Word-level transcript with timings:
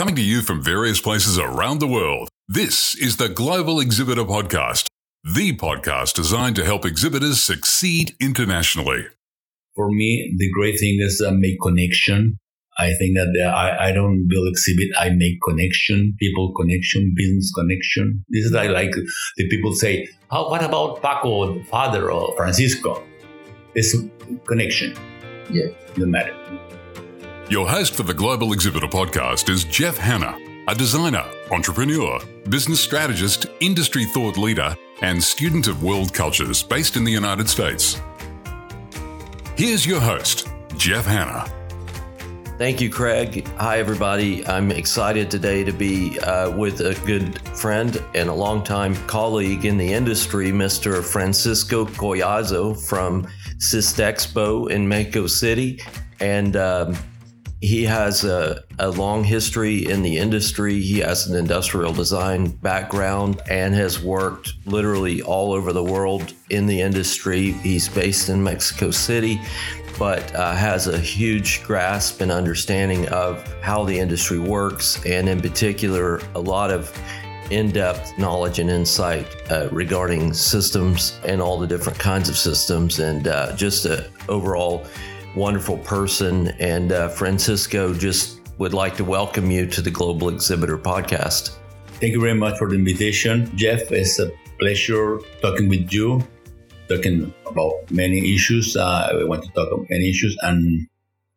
Coming 0.00 0.16
to 0.16 0.22
you 0.22 0.40
from 0.40 0.62
various 0.62 0.98
places 0.98 1.38
around 1.38 1.78
the 1.78 1.86
world, 1.86 2.30
this 2.48 2.94
is 2.94 3.18
the 3.18 3.28
Global 3.28 3.80
Exhibitor 3.80 4.24
Podcast, 4.24 4.86
the 5.24 5.54
podcast 5.54 6.14
designed 6.14 6.56
to 6.56 6.64
help 6.64 6.86
exhibitors 6.86 7.42
succeed 7.42 8.16
internationally. 8.18 9.08
For 9.76 9.90
me, 9.90 10.34
the 10.38 10.50
great 10.52 10.80
thing 10.80 11.00
is 11.02 11.20
uh, 11.20 11.32
make 11.32 11.60
connection. 11.60 12.38
I 12.78 12.94
think 12.94 13.14
that 13.18 13.30
the, 13.34 13.44
I, 13.44 13.88
I 13.88 13.92
don't 13.92 14.26
build 14.26 14.48
exhibit, 14.48 14.88
I 14.98 15.10
make 15.10 15.36
connection, 15.46 16.16
people 16.18 16.54
connection, 16.54 17.12
business 17.14 17.52
connection. 17.54 18.24
This 18.30 18.46
is 18.46 18.52
like, 18.52 18.70
like 18.70 18.92
the 19.36 19.48
people 19.50 19.74
say, 19.74 20.08
oh, 20.30 20.48
what 20.48 20.64
about 20.64 21.02
Paco, 21.02 21.62
father, 21.64 22.10
or 22.10 22.34
Francisco? 22.38 23.04
It's 23.74 23.94
connection. 24.46 24.96
Yeah. 25.50 25.66
No 25.98 26.06
matter. 26.06 26.34
Your 27.50 27.66
host 27.66 27.96
for 27.96 28.04
the 28.04 28.14
Global 28.14 28.52
Exhibitor 28.52 28.86
Podcast 28.86 29.48
is 29.50 29.64
Jeff 29.64 29.98
Hannah, 29.98 30.38
a 30.68 30.74
designer, 30.76 31.24
entrepreneur, 31.50 32.20
business 32.48 32.78
strategist, 32.78 33.46
industry 33.58 34.04
thought 34.04 34.38
leader, 34.38 34.76
and 35.02 35.20
student 35.20 35.66
of 35.66 35.82
world 35.82 36.14
cultures 36.14 36.62
based 36.62 36.94
in 36.94 37.02
the 37.02 37.10
United 37.10 37.48
States. 37.48 38.00
Here's 39.56 39.84
your 39.84 39.98
host, 39.98 40.46
Jeff 40.76 41.04
Hannah. 41.04 41.44
Thank 42.56 42.80
you, 42.80 42.88
Craig. 42.88 43.48
Hi, 43.56 43.80
everybody. 43.80 44.46
I'm 44.46 44.70
excited 44.70 45.28
today 45.28 45.64
to 45.64 45.72
be 45.72 46.20
uh, 46.20 46.56
with 46.56 46.80
a 46.80 46.94
good 47.04 47.40
friend 47.48 48.00
and 48.14 48.28
a 48.28 48.32
longtime 48.32 48.94
colleague 49.08 49.64
in 49.64 49.76
the 49.76 49.92
industry, 49.92 50.52
Mr. 50.52 51.02
Francisco 51.02 51.84
Collazo 51.84 52.80
from 52.88 53.26
Sistexpo 53.58 54.70
in 54.70 54.86
Mexico 54.86 55.26
City. 55.26 55.80
And 56.20 56.54
um, 56.54 56.94
he 57.60 57.84
has 57.84 58.24
a, 58.24 58.64
a, 58.78 58.90
long 58.90 59.22
history 59.22 59.86
in 59.86 60.02
the 60.02 60.16
industry. 60.16 60.80
He 60.80 61.00
has 61.00 61.26
an 61.26 61.36
industrial 61.36 61.92
design 61.92 62.48
background 62.48 63.42
and 63.50 63.74
has 63.74 64.02
worked 64.02 64.54
literally 64.64 65.20
all 65.20 65.52
over 65.52 65.72
the 65.72 65.84
world 65.84 66.32
in 66.48 66.66
the 66.66 66.80
industry. 66.80 67.52
He's 67.52 67.86
based 67.86 68.30
in 68.30 68.42
Mexico 68.42 68.90
City, 68.90 69.38
but 69.98 70.34
uh, 70.34 70.54
has 70.54 70.86
a 70.86 70.98
huge 70.98 71.62
grasp 71.64 72.22
and 72.22 72.32
understanding 72.32 73.06
of 73.08 73.46
how 73.60 73.84
the 73.84 73.98
industry 73.98 74.38
works, 74.38 75.04
and 75.04 75.28
in 75.28 75.40
particular, 75.42 76.22
a 76.34 76.40
lot 76.40 76.70
of 76.70 76.90
in 77.50 77.70
depth 77.70 78.16
knowledge 78.16 78.60
and 78.60 78.70
insight 78.70 79.26
uh, 79.50 79.68
regarding 79.72 80.32
systems 80.32 81.18
and 81.24 81.42
all 81.42 81.58
the 81.58 81.66
different 81.66 81.98
kinds 81.98 82.30
of 82.30 82.38
systems, 82.38 83.00
and 83.00 83.28
uh, 83.28 83.54
just 83.54 83.84
an 83.84 84.04
overall 84.28 84.86
wonderful 85.34 85.78
person. 85.78 86.48
And 86.58 86.92
uh, 86.92 87.08
Francisco 87.08 87.94
just 87.94 88.40
would 88.58 88.74
like 88.74 88.96
to 88.96 89.04
welcome 89.04 89.50
you 89.50 89.66
to 89.66 89.80
the 89.80 89.90
Global 89.90 90.28
Exhibitor 90.28 90.78
podcast. 90.78 91.56
Thank 92.00 92.12
you 92.12 92.20
very 92.20 92.34
much 92.34 92.58
for 92.58 92.68
the 92.68 92.74
invitation. 92.74 93.50
Jeff, 93.56 93.90
it's 93.92 94.18
a 94.18 94.30
pleasure 94.58 95.18
talking 95.40 95.68
with 95.68 95.92
you, 95.92 96.26
talking 96.88 97.32
about 97.46 97.72
many 97.90 98.34
issues. 98.34 98.76
Uh, 98.76 99.08
I 99.12 99.24
want 99.24 99.44
to 99.44 99.50
talk 99.52 99.68
about 99.72 99.86
many 99.90 100.10
issues 100.10 100.36
and 100.42 100.86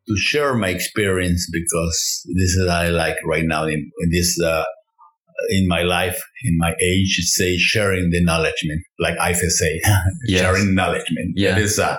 to 0.08 0.18
share 0.18 0.56
my 0.56 0.70
experience 0.70 1.50
because 1.52 2.26
this 2.36 2.56
is 2.56 2.68
I 2.68 2.90
like 2.90 3.16
right 3.26 3.46
now 3.46 3.66
in, 3.66 3.90
in 4.00 4.10
this 4.12 4.40
uh, 4.42 4.64
in 5.50 5.68
my 5.68 5.84
life, 5.84 6.22
in 6.44 6.58
my 6.58 6.74
age, 6.82 7.20
say 7.24 7.58
sharing 7.58 8.12
the 8.12 8.24
knowledge, 8.24 8.66
like 9.00 9.18
I 9.20 9.34
say, 9.34 9.82
yes. 10.28 10.42
sharing 10.42 10.76
knowledge. 10.76 11.04
Yeah. 11.36 11.58
It 11.58 11.64
is 11.64 11.80
uh, 11.80 11.98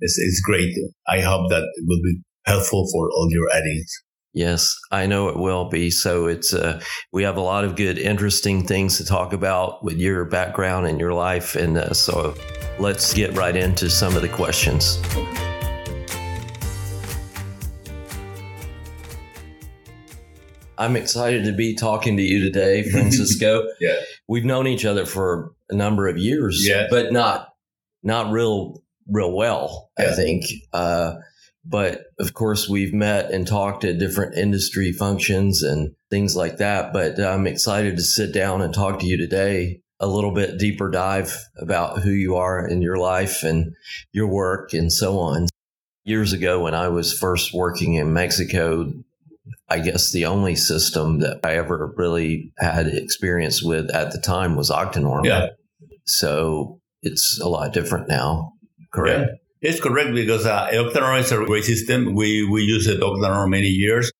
it's, 0.00 0.18
it's 0.18 0.40
great. 0.40 0.74
I 1.06 1.20
hope 1.20 1.50
that 1.50 1.62
it 1.62 1.84
will 1.86 2.00
be 2.02 2.20
helpful 2.46 2.88
for 2.92 3.10
all 3.10 3.28
your 3.30 3.48
audience. 3.54 4.02
Yes, 4.32 4.72
I 4.92 5.06
know 5.06 5.28
it 5.28 5.36
will 5.36 5.68
be. 5.68 5.90
So 5.90 6.26
it's 6.26 6.54
uh, 6.54 6.80
we 7.12 7.24
have 7.24 7.36
a 7.36 7.40
lot 7.40 7.64
of 7.64 7.74
good, 7.74 7.98
interesting 7.98 8.64
things 8.64 8.96
to 8.98 9.04
talk 9.04 9.32
about 9.32 9.82
with 9.82 9.96
your 9.96 10.24
background 10.24 10.86
and 10.86 11.00
your 11.00 11.12
life, 11.12 11.56
and 11.56 11.76
uh, 11.76 11.92
so 11.92 12.34
let's 12.78 13.12
get 13.12 13.36
right 13.36 13.56
into 13.56 13.90
some 13.90 14.14
of 14.14 14.22
the 14.22 14.28
questions. 14.28 15.00
I'm 20.78 20.96
excited 20.96 21.44
to 21.44 21.52
be 21.52 21.74
talking 21.74 22.16
to 22.16 22.22
you 22.22 22.40
today, 22.40 22.82
Francisco. 22.90 23.66
yeah, 23.80 23.96
we've 24.28 24.44
known 24.44 24.68
each 24.68 24.84
other 24.84 25.06
for 25.06 25.52
a 25.70 25.74
number 25.74 26.06
of 26.06 26.18
years, 26.18 26.64
yeah. 26.64 26.86
but 26.88 27.12
not 27.12 27.48
not 28.04 28.30
real 28.30 28.80
real 29.10 29.32
well, 29.32 29.90
yeah. 29.98 30.10
I 30.10 30.12
think. 30.12 30.44
Uh, 30.72 31.14
but 31.64 32.04
of 32.18 32.32
course, 32.34 32.68
we've 32.68 32.94
met 32.94 33.30
and 33.30 33.46
talked 33.46 33.84
at 33.84 33.98
different 33.98 34.36
industry 34.36 34.92
functions 34.92 35.62
and 35.62 35.94
things 36.10 36.34
like 36.34 36.56
that. 36.56 36.92
But 36.92 37.20
I'm 37.20 37.46
excited 37.46 37.96
to 37.96 38.02
sit 38.02 38.32
down 38.32 38.62
and 38.62 38.72
talk 38.72 39.00
to 39.00 39.06
you 39.06 39.16
today 39.16 39.82
a 40.00 40.06
little 40.06 40.32
bit 40.32 40.58
deeper 40.58 40.90
dive 40.90 41.36
about 41.58 42.00
who 42.00 42.10
you 42.10 42.36
are 42.36 42.66
in 42.66 42.80
your 42.80 42.96
life 42.96 43.42
and 43.42 43.74
your 44.12 44.26
work 44.26 44.72
and 44.72 44.90
so 44.90 45.18
on. 45.18 45.46
Years 46.04 46.32
ago, 46.32 46.62
when 46.62 46.74
I 46.74 46.88
was 46.88 47.12
first 47.12 47.52
working 47.52 47.94
in 47.94 48.14
Mexico, 48.14 48.90
I 49.68 49.80
guess 49.80 50.10
the 50.10 50.24
only 50.24 50.56
system 50.56 51.18
that 51.20 51.40
I 51.44 51.56
ever 51.56 51.92
really 51.96 52.52
had 52.58 52.86
experience 52.86 53.62
with 53.62 53.94
at 53.94 54.12
the 54.12 54.18
time 54.18 54.56
was 54.56 54.70
Octanorm. 54.70 55.26
Yeah. 55.26 55.48
So 56.06 56.80
it's 57.02 57.38
a 57.38 57.48
lot 57.48 57.74
different 57.74 58.08
now. 58.08 58.54
Correct. 58.92 59.20
Yeah. 59.20 59.70
It's 59.70 59.80
correct 59.80 60.14
because 60.14 60.46
uh, 60.46 60.68
Octanorm 60.72 61.20
is 61.20 61.32
a 61.32 61.44
great 61.44 61.64
system. 61.64 62.14
We 62.14 62.48
we 62.48 62.62
use 62.62 62.86
it 62.86 63.00
Octanorm 63.00 63.50
many 63.50 63.68
years. 63.68 64.10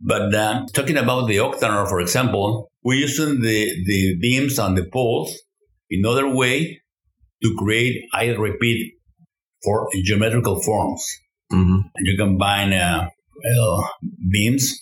But 0.00 0.34
uh, 0.34 0.66
talking 0.72 0.96
about 0.96 1.28
the 1.28 1.36
Octanorm, 1.36 1.88
for 1.88 2.00
example, 2.00 2.70
we're 2.82 3.00
using 3.00 3.40
the, 3.40 3.66
the 3.86 4.18
beams 4.18 4.58
on 4.58 4.74
the 4.74 4.88
poles 4.90 5.38
in 5.90 6.06
other 6.06 6.26
way 6.34 6.80
to 7.42 7.54
create, 7.58 8.02
I 8.14 8.28
repeat, 8.28 8.94
for 9.62 9.88
geometrical 10.04 10.62
forms. 10.62 11.04
Mm-hmm. 11.52 11.80
And 11.94 12.06
you 12.06 12.16
combine 12.16 12.72
uh, 12.72 13.08
well, 13.44 13.90
beams 14.30 14.74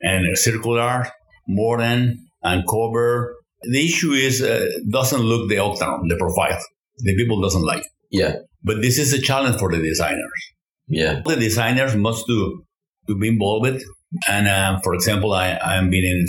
and 0.00 0.36
circular, 0.36 1.06
modern, 1.46 2.26
and 2.42 2.64
cover. 2.68 3.36
The 3.62 3.84
issue 3.84 4.12
is 4.12 4.42
uh, 4.42 4.66
doesn't 4.90 5.20
look 5.20 5.48
the 5.48 5.56
Octanorm, 5.56 6.08
the 6.08 6.16
profile. 6.16 6.58
The 6.98 7.16
people 7.16 7.40
doesn't 7.40 7.62
like. 7.62 7.84
Yeah. 8.10 8.36
But 8.62 8.82
this 8.82 8.98
is 8.98 9.12
a 9.12 9.20
challenge 9.20 9.58
for 9.58 9.70
the 9.70 9.82
designers. 9.82 10.42
Yeah. 10.88 11.20
The 11.24 11.36
designers 11.36 11.94
must 11.96 12.26
to, 12.26 12.64
to 13.08 13.18
be 13.18 13.28
involved. 13.28 13.82
And 14.28 14.48
uh, 14.48 14.80
for 14.82 14.94
example, 14.94 15.32
I, 15.32 15.58
I'm 15.62 15.90
being 15.90 16.04
in 16.04 16.26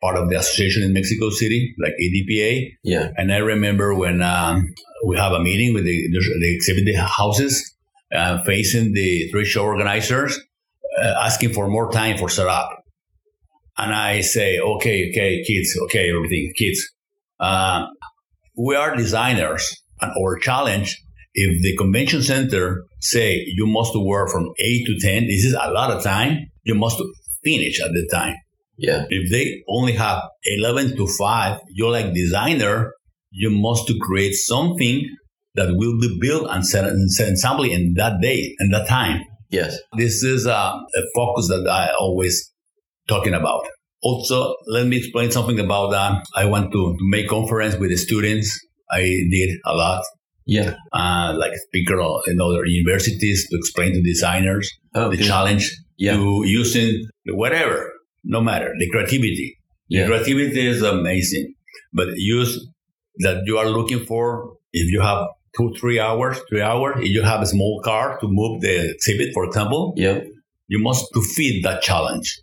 part 0.00 0.16
of 0.16 0.28
the 0.28 0.38
association 0.38 0.82
in 0.82 0.92
Mexico 0.92 1.30
City, 1.30 1.74
like 1.82 1.92
ADPA. 2.00 2.68
Yeah. 2.82 3.08
And 3.16 3.32
I 3.32 3.38
remember 3.38 3.94
when 3.94 4.22
um, 4.22 4.66
we 5.06 5.16
have 5.16 5.32
a 5.32 5.40
meeting 5.40 5.74
with 5.74 5.84
the, 5.84 6.08
the 6.10 6.54
exhibit 6.54 6.94
houses 6.96 7.74
uh, 8.14 8.42
facing 8.44 8.92
the 8.92 9.30
three 9.30 9.44
show 9.44 9.64
organizers, 9.64 10.38
uh, 11.00 11.14
asking 11.22 11.52
for 11.52 11.68
more 11.68 11.90
time 11.90 12.18
for 12.18 12.28
setup. 12.28 12.78
And 13.78 13.94
I 13.94 14.20
say, 14.20 14.60
okay, 14.60 15.10
okay, 15.10 15.42
kids, 15.44 15.76
okay, 15.84 16.10
everything, 16.14 16.52
kids. 16.56 16.86
Uh, 17.40 17.86
we 18.56 18.76
are 18.76 18.94
designers 18.94 19.81
our 20.02 20.38
challenge 20.38 21.02
if 21.34 21.62
the 21.62 21.76
convention 21.76 22.22
center 22.22 22.84
say 23.00 23.44
you 23.46 23.66
must 23.66 23.92
work 23.96 24.28
from 24.30 24.50
8 24.58 24.86
to 24.86 24.98
10 24.98 25.26
this 25.26 25.44
is 25.44 25.54
a 25.54 25.70
lot 25.70 25.90
of 25.90 26.02
time 26.02 26.50
you 26.64 26.74
must 26.74 27.00
finish 27.42 27.80
at 27.80 27.90
the 27.92 28.08
time. 28.12 28.36
Yeah. 28.78 29.04
If 29.08 29.30
they 29.30 29.62
only 29.68 29.92
have 29.92 30.22
11 30.44 30.96
to 30.96 31.06
5 31.06 31.60
you're 31.70 31.90
like 31.90 32.14
designer 32.14 32.92
you 33.30 33.50
must 33.50 33.86
to 33.88 33.98
create 33.98 34.34
something 34.34 35.04
that 35.54 35.74
will 35.76 35.98
be 36.00 36.18
built 36.20 36.48
and 36.50 36.66
set, 36.66 36.84
and 36.84 37.10
set 37.10 37.32
assembly 37.32 37.72
in 37.72 37.94
that 37.96 38.20
day 38.20 38.54
and 38.58 38.72
that 38.72 38.88
time. 38.88 39.20
Yes. 39.50 39.78
This 39.96 40.22
is 40.22 40.46
a, 40.46 40.50
a 40.50 41.02
focus 41.14 41.48
that 41.48 41.68
i 41.70 41.90
always 41.98 42.52
talking 43.08 43.34
about. 43.34 43.66
Also 44.02 44.54
let 44.66 44.86
me 44.86 44.98
explain 44.98 45.30
something 45.30 45.58
about 45.60 45.92
that 45.92 46.24
i 46.36 46.44
want 46.44 46.72
to 46.72 46.96
make 47.00 47.28
conference 47.28 47.76
with 47.76 47.90
the 47.90 47.96
students 47.96 48.58
I 48.92 49.00
did 49.30 49.58
a 49.64 49.74
lot. 49.74 50.04
Yeah. 50.44 50.74
Uh, 50.92 51.34
like 51.38 51.52
a 51.52 51.58
speaker 51.58 52.00
in 52.26 52.40
other 52.40 52.66
universities 52.66 53.48
to 53.48 53.56
explain 53.56 53.92
to 53.92 54.02
designers 54.02 54.70
oh, 54.94 55.08
the 55.10 55.16
good. 55.16 55.26
challenge 55.26 55.70
yeah. 55.96 56.14
to 56.14 56.42
using 56.44 57.06
whatever, 57.28 57.92
no 58.24 58.40
matter 58.40 58.72
the 58.78 58.90
creativity. 58.90 59.58
Yeah. 59.88 60.02
The 60.02 60.08
creativity 60.08 60.66
is 60.66 60.82
amazing, 60.82 61.54
but 61.92 62.08
use 62.16 62.66
that 63.18 63.42
you 63.46 63.58
are 63.58 63.66
looking 63.66 64.04
for. 64.04 64.54
If 64.72 64.90
you 64.90 65.00
have 65.00 65.26
two, 65.56 65.74
three 65.78 66.00
hours, 66.00 66.40
three 66.48 66.62
hours, 66.62 66.96
if 66.98 67.10
you 67.10 67.22
have 67.22 67.42
a 67.42 67.46
small 67.46 67.80
car 67.84 68.18
to 68.20 68.26
move 68.28 68.62
the 68.62 68.90
exhibit, 68.90 69.32
for 69.34 69.44
example, 69.44 69.94
yeah. 69.96 70.20
you 70.66 70.80
must 70.80 71.06
to 71.14 71.22
feed 71.22 71.64
that 71.64 71.82
challenge. 71.82 72.40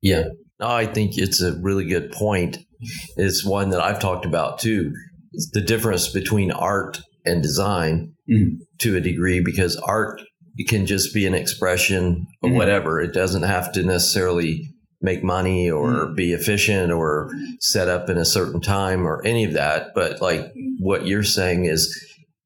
Yeah. 0.00 0.24
No, 0.58 0.68
I 0.68 0.86
think 0.86 1.18
it's 1.18 1.42
a 1.42 1.52
really 1.60 1.84
good 1.84 2.12
point. 2.12 2.58
It's 3.16 3.44
one 3.44 3.70
that 3.70 3.80
I've 3.80 4.00
talked 4.00 4.24
about 4.24 4.58
too 4.58 4.92
the 5.52 5.60
difference 5.60 6.08
between 6.08 6.50
art 6.50 7.00
and 7.24 7.42
design 7.42 8.14
mm-hmm. 8.30 8.56
to 8.78 8.96
a 8.96 9.00
degree 9.00 9.40
because 9.40 9.76
art 9.76 10.20
can 10.68 10.86
just 10.86 11.12
be 11.12 11.26
an 11.26 11.34
expression 11.34 12.26
of 12.42 12.48
mm-hmm. 12.48 12.56
whatever. 12.56 13.00
It 13.00 13.12
doesn't 13.12 13.42
have 13.42 13.72
to 13.72 13.82
necessarily 13.82 14.70
make 15.00 15.22
money 15.22 15.70
or 15.70 15.88
mm. 15.88 16.16
be 16.16 16.32
efficient 16.32 16.92
or 16.92 17.30
set 17.60 17.88
up 17.88 18.08
in 18.08 18.16
a 18.16 18.24
certain 18.24 18.60
time 18.60 19.06
or 19.06 19.24
any 19.24 19.44
of 19.44 19.52
that. 19.52 19.92
But 19.94 20.20
like 20.20 20.52
what 20.78 21.06
you're 21.06 21.22
saying 21.22 21.66
is 21.66 21.94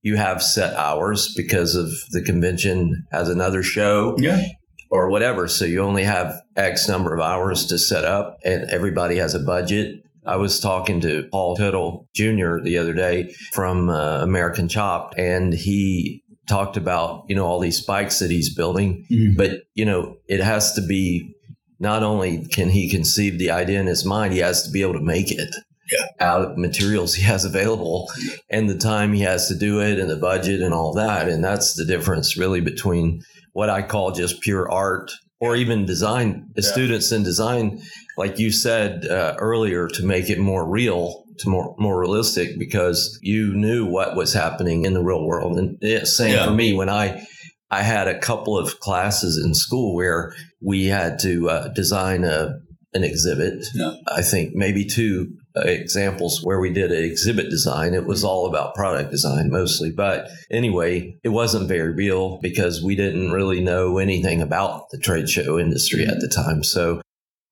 you 0.02 0.16
have 0.16 0.42
set 0.42 0.74
hours 0.74 1.32
because 1.36 1.74
of 1.74 1.90
the 2.10 2.22
convention 2.22 3.06
has 3.12 3.28
another 3.28 3.62
show. 3.62 4.16
Yeah. 4.18 4.44
Or 4.92 5.08
whatever. 5.08 5.46
So 5.46 5.64
you 5.64 5.82
only 5.82 6.02
have 6.02 6.34
X 6.56 6.88
number 6.88 7.14
of 7.14 7.20
hours 7.20 7.66
to 7.66 7.78
set 7.78 8.04
up 8.04 8.38
and 8.44 8.68
everybody 8.70 9.18
has 9.18 9.36
a 9.36 9.38
budget. 9.38 10.02
I 10.26 10.36
was 10.36 10.60
talking 10.60 11.00
to 11.00 11.28
Paul 11.30 11.56
Teutul 11.56 12.06
Jr. 12.14 12.62
the 12.62 12.78
other 12.78 12.92
day 12.92 13.34
from 13.52 13.88
uh, 13.88 14.22
American 14.22 14.68
Chop 14.68 15.14
and 15.16 15.52
he 15.52 16.22
talked 16.48 16.76
about, 16.76 17.24
you 17.28 17.34
know, 17.34 17.46
all 17.46 17.60
these 17.60 17.78
spikes 17.78 18.18
that 18.18 18.30
he's 18.30 18.54
building, 18.54 19.06
mm-hmm. 19.10 19.36
but 19.36 19.62
you 19.74 19.84
know, 19.84 20.16
it 20.26 20.40
has 20.40 20.72
to 20.74 20.82
be 20.82 21.34
not 21.78 22.02
only 22.02 22.44
can 22.46 22.68
he 22.68 22.90
conceive 22.90 23.38
the 23.38 23.50
idea 23.50 23.80
in 23.80 23.86
his 23.86 24.04
mind, 24.04 24.32
he 24.32 24.40
has 24.40 24.62
to 24.64 24.70
be 24.70 24.82
able 24.82 24.94
to 24.94 25.00
make 25.00 25.30
it 25.30 25.54
yeah. 25.90 26.06
out 26.20 26.42
of 26.42 26.58
materials 26.58 27.14
he 27.14 27.22
has 27.22 27.44
available 27.44 28.10
and 28.50 28.68
the 28.68 28.76
time 28.76 29.12
he 29.12 29.22
has 29.22 29.48
to 29.48 29.54
do 29.54 29.80
it 29.80 29.98
and 29.98 30.10
the 30.10 30.16
budget 30.16 30.60
and 30.60 30.74
all 30.74 30.92
that. 30.94 31.28
And 31.28 31.42
that's 31.42 31.74
the 31.74 31.84
difference 31.84 32.36
really 32.36 32.60
between 32.60 33.22
what 33.52 33.70
I 33.70 33.82
call 33.82 34.12
just 34.12 34.40
pure 34.40 34.70
art 34.70 35.10
or 35.40 35.56
even 35.56 35.86
design. 35.86 36.50
The 36.54 36.62
yeah. 36.62 36.70
students 36.70 37.12
in 37.12 37.22
design, 37.22 37.80
like 38.16 38.38
you 38.38 38.52
said 38.52 39.06
uh, 39.06 39.34
earlier, 39.38 39.88
to 39.88 40.04
make 40.04 40.30
it 40.30 40.38
more 40.38 40.68
real, 40.68 41.24
to 41.38 41.48
more 41.48 41.74
more 41.78 41.98
realistic, 41.98 42.58
because 42.58 43.18
you 43.22 43.54
knew 43.54 43.86
what 43.86 44.16
was 44.16 44.34
happening 44.34 44.84
in 44.84 44.94
the 44.94 45.02
real 45.02 45.24
world. 45.24 45.58
And 45.58 45.78
yeah, 45.80 46.04
same 46.04 46.34
yeah. 46.34 46.44
for 46.46 46.52
me 46.52 46.72
when 46.74 46.90
I 46.90 47.26
I 47.70 47.82
had 47.82 48.08
a 48.08 48.18
couple 48.18 48.58
of 48.58 48.80
classes 48.80 49.42
in 49.42 49.54
school 49.54 49.94
where 49.94 50.34
we 50.60 50.86
had 50.86 51.18
to 51.20 51.48
uh, 51.48 51.68
design 51.68 52.24
a 52.24 52.60
an 52.92 53.04
exhibit. 53.04 53.66
Yeah. 53.74 53.94
I 54.08 54.22
think 54.22 54.54
maybe 54.54 54.84
two 54.84 55.36
examples 55.56 56.40
where 56.42 56.60
we 56.60 56.72
did 56.72 56.92
an 56.92 57.04
exhibit 57.04 57.50
design. 57.50 57.94
It 57.94 58.06
was 58.06 58.24
all 58.24 58.46
about 58.46 58.74
product 58.74 59.10
design 59.10 59.50
mostly. 59.50 59.90
But 59.90 60.28
anyway, 60.50 61.16
it 61.22 61.30
wasn't 61.30 61.68
very 61.68 61.92
real 61.92 62.38
because 62.40 62.82
we 62.82 62.94
didn't 62.94 63.32
really 63.32 63.60
know 63.60 63.98
anything 63.98 64.40
about 64.40 64.90
the 64.90 64.98
trade 64.98 65.28
show 65.28 65.58
industry 65.58 66.04
at 66.06 66.20
the 66.20 66.28
time. 66.28 66.62
So 66.62 67.00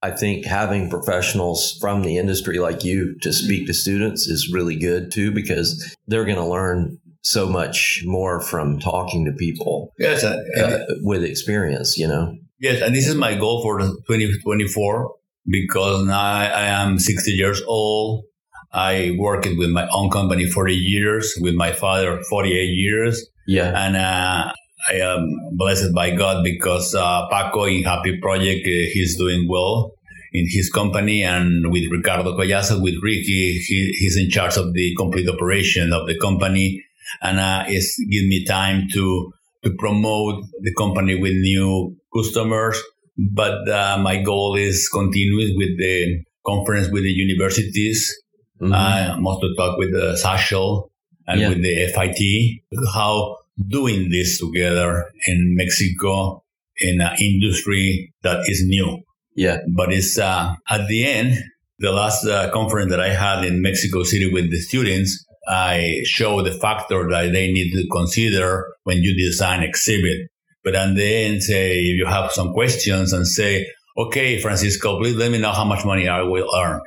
I 0.03 0.13
think 0.13 0.45
having 0.45 0.91
professionals 0.91 1.77
from 1.81 2.03
the 2.03 2.19
industry 2.19 2.59
like 2.59 2.85
you 2.85 3.19
to 3.23 3.33
speak 3.33 3.67
to 3.67 3.75
students 3.75 4.29
is 4.29 4.53
really 4.53 4.77
good 4.77 5.11
too 5.11 5.33
because 5.33 5.97
they're 6.07 6.25
going 6.25 6.37
to 6.37 6.47
learn 6.47 6.99
so 7.23 7.49
much 7.49 8.03
more 8.05 8.41
from 8.41 8.79
talking 8.79 9.25
to 9.25 9.33
people 9.33 9.93
yes, 9.99 10.23
uh, 10.23 10.39
uh, 10.61 10.79
with 11.03 11.25
experience, 11.25 11.99
you 11.99 12.07
know. 12.07 12.37
Yes, 12.61 12.81
and 12.81 12.95
this 12.95 13.07
is 13.07 13.15
my 13.15 13.35
goal 13.35 13.63
for 13.63 13.79
2024 13.79 15.15
because 15.51 16.05
now 16.07 16.21
I 16.21 16.67
am 16.67 16.99
60 16.99 17.31
years 17.31 17.63
old. 17.67 18.25
I 18.73 19.17
worked 19.19 19.49
with 19.57 19.71
my 19.71 19.89
own 19.93 20.11
company 20.11 20.47
40 20.47 20.75
years, 20.75 21.35
with 21.41 21.55
my 21.55 21.73
father 21.73 22.21
48 22.29 22.53
years. 22.53 23.27
Yeah. 23.47 23.73
And 23.75 23.97
uh, 23.97 24.53
I 24.91 24.95
am 24.95 25.35
blessed 25.53 25.95
by 25.95 26.11
God 26.11 26.45
because 26.45 26.95
uh, 26.95 27.27
Paco 27.29 27.65
in 27.65 27.85
Happy 27.85 28.19
Project, 28.21 28.67
uh, 28.67 28.91
he's 28.93 29.17
doing 29.17 29.49
well 29.49 29.93
in 30.35 30.45
his 30.51 30.71
company 30.71 31.23
and 31.23 31.73
with 31.73 31.91
Ricardo 31.91 32.37
Collazo, 32.37 32.83
with 32.83 32.97
Ricky, 33.03 33.59
he, 33.59 33.97
he's 33.99 34.19
in 34.19 34.29
charge 34.29 34.59
of 34.59 34.75
the 34.75 34.95
complete 34.97 35.29
operation 35.29 35.95
of 35.95 36.07
the 36.07 36.19
company 36.19 36.85
and 37.23 37.39
uh, 37.39 37.65
it's 37.67 37.99
give 38.11 38.27
me 38.27 38.45
time 38.45 38.89
to 38.93 39.33
to 39.65 39.75
promote 39.75 40.45
the 40.61 40.73
company 40.75 41.21
with 41.21 41.33
new 41.33 41.97
customers. 42.15 42.81
But 43.19 43.69
uh, 43.69 43.99
my 44.01 44.23
goal 44.23 44.55
is 44.55 44.89
continue 44.89 45.57
with 45.57 45.77
the 45.79 46.23
conference 46.47 46.89
with 46.91 47.03
the 47.03 47.11
universities. 47.11 48.15
Mm-hmm. 48.61 48.73
I 48.73 49.17
want 49.19 49.41
to 49.43 49.55
talk 49.57 49.79
with 49.79 49.93
the 49.93 50.17
social 50.17 50.91
and 51.27 51.41
yeah. 51.41 51.49
with 51.49 51.63
the 51.63 51.89
FIT 51.95 52.63
how 52.95 53.37
doing 53.67 54.09
this 54.11 54.39
together 54.39 55.11
in 55.27 55.55
Mexico 55.57 56.45
in 56.79 57.01
an 57.01 57.17
industry 57.21 58.13
that 58.23 58.41
is 58.47 58.65
new. 58.65 59.03
Yeah. 59.35 59.59
But 59.77 59.93
it's 59.93 60.19
uh, 60.19 60.55
at 60.69 60.89
the 60.89 61.07
end, 61.07 61.39
the 61.79 61.93
last 61.93 62.27
uh, 62.27 62.51
conference 62.51 62.91
that 62.91 63.01
I 63.01 63.13
had 63.13 63.45
in 63.45 63.63
Mexico 63.63 64.03
City 64.03 64.33
with 64.33 64.51
the 64.51 64.61
students, 64.61 65.25
I 65.49 66.01
show 66.05 66.43
the 66.43 66.53
factor 66.53 67.09
that 67.09 67.33
they 67.33 67.51
need 67.51 67.73
to 67.73 67.87
consider 67.91 68.67
when 68.85 68.99
you 68.99 69.17
design 69.17 69.63
exhibit. 69.63 70.29
But 70.65 70.73
then 70.73 70.95
then 70.95 71.41
say 71.41 71.79
if 71.79 71.97
you 71.99 72.07
have 72.07 72.33
some 72.33 72.53
questions 72.53 73.13
and 73.13 73.27
say, 73.27 73.67
okay, 73.97 74.41
Francisco, 74.41 74.99
please 74.99 75.17
let 75.17 75.31
me 75.31 75.39
know 75.39 75.53
how 75.53 75.65
much 75.65 75.85
money 75.85 76.09
I 76.09 76.23
will 76.23 76.49
earn. 76.57 76.81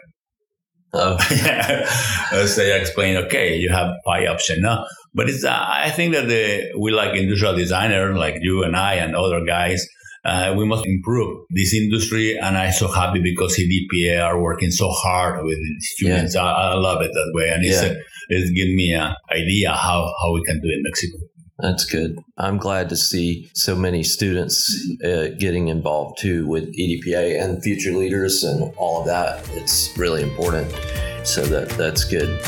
Oh. 0.93 1.17
so 2.47 2.63
I 2.63 2.77
explain, 2.79 3.17
okay, 3.17 3.55
you 3.55 3.69
have 3.69 3.93
five 4.05 4.27
option. 4.27 4.61
No, 4.61 4.85
but 5.13 5.29
it's, 5.29 5.43
uh, 5.43 5.57
I 5.57 5.89
think 5.89 6.13
that 6.13 6.27
the, 6.27 6.73
we 6.79 6.91
like 6.91 7.15
industrial 7.15 7.55
designer, 7.55 8.15
like 8.15 8.35
you 8.41 8.63
and 8.63 8.75
I 8.75 8.95
and 8.95 9.15
other 9.15 9.43
guys, 9.45 9.85
uh, 10.23 10.53
we 10.57 10.65
must 10.65 10.85
improve 10.85 11.45
this 11.49 11.73
industry. 11.73 12.37
And 12.37 12.57
I'm 12.57 12.71
so 12.71 12.87
happy 12.87 13.21
because 13.21 13.57
EDPA 13.57 14.23
are 14.23 14.41
working 14.41 14.71
so 14.71 14.89
hard 14.89 15.43
with 15.45 15.57
students. 15.79 16.35
Yeah. 16.35 16.43
I, 16.43 16.71
I, 16.71 16.73
love 16.75 17.01
it 17.01 17.11
that 17.11 17.31
way. 17.33 17.49
And 17.49 17.65
it's, 17.65 17.81
yeah. 17.81 17.95
it's 18.29 18.51
given 18.51 18.75
me 18.75 18.93
an 18.93 19.15
idea 19.31 19.71
how, 19.71 20.13
how 20.21 20.33
we 20.33 20.43
can 20.43 20.59
do 20.61 20.67
it 20.67 20.73
in 20.73 20.83
Mexico. 20.83 21.17
That's 21.61 21.85
good. 21.85 22.23
I'm 22.39 22.57
glad 22.57 22.89
to 22.89 22.95
see 22.95 23.51
so 23.53 23.75
many 23.75 24.01
students 24.01 24.67
uh, 25.05 25.27
getting 25.37 25.67
involved 25.67 26.17
too 26.19 26.47
with 26.47 26.75
EDPA 26.75 27.39
and 27.39 27.61
future 27.61 27.91
leaders 27.91 28.43
and 28.43 28.73
all 28.77 29.01
of 29.01 29.05
that. 29.05 29.47
It's 29.51 29.95
really 29.95 30.23
important. 30.23 30.71
So 31.23 31.45
that 31.45 31.69
that's 31.77 32.03
good. 32.03 32.41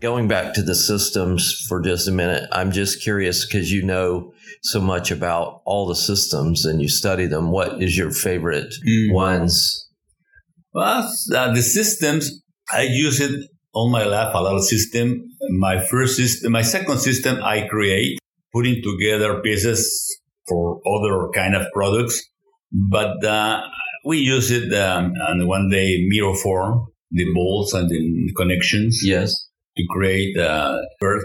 Going 0.00 0.28
back 0.28 0.54
to 0.54 0.62
the 0.62 0.76
systems 0.76 1.66
for 1.68 1.80
just 1.80 2.06
a 2.06 2.12
minute, 2.12 2.48
I'm 2.52 2.70
just 2.70 3.02
curious 3.02 3.44
because 3.44 3.72
you 3.72 3.82
know 3.82 4.32
so 4.62 4.80
much 4.80 5.10
about 5.10 5.62
all 5.64 5.88
the 5.88 5.96
systems 5.96 6.64
and 6.64 6.80
you 6.80 6.88
study 6.88 7.26
them. 7.26 7.50
What 7.50 7.82
is 7.82 7.98
your 7.98 8.12
favorite 8.12 8.72
mm. 8.86 9.12
ones? 9.12 9.85
Well, 10.76 11.10
uh, 11.34 11.52
the 11.54 11.62
systems, 11.62 12.42
I 12.70 12.82
use 12.82 13.20
it 13.20 13.34
all 13.72 13.88
my 13.90 14.04
life, 14.04 14.34
a 14.34 14.40
lot 14.42 14.56
of 14.56 14.64
system. 14.64 15.24
My 15.50 15.76
first 15.90 16.16
system, 16.16 16.52
my 16.52 16.62
second 16.62 16.98
system, 16.98 17.42
I 17.42 17.66
create, 17.66 18.18
putting 18.52 18.82
together 18.82 19.40
pieces 19.40 19.80
for 20.48 20.80
other 20.94 21.30
kind 21.34 21.54
of 21.56 21.66
products. 21.72 22.22
But 22.70 23.24
uh, 23.24 23.62
we 24.04 24.18
use 24.18 24.50
it 24.50 24.72
um, 24.74 25.12
and 25.28 25.48
one 25.48 25.70
day 25.70 26.06
Meroform, 26.12 26.86
the 27.10 27.26
bolts 27.34 27.72
and 27.72 27.88
the 27.88 28.32
connections. 28.36 29.00
Yes 29.02 29.46
to 29.76 29.84
create 29.90 30.36
uh, 30.38 30.78
birth. 31.00 31.24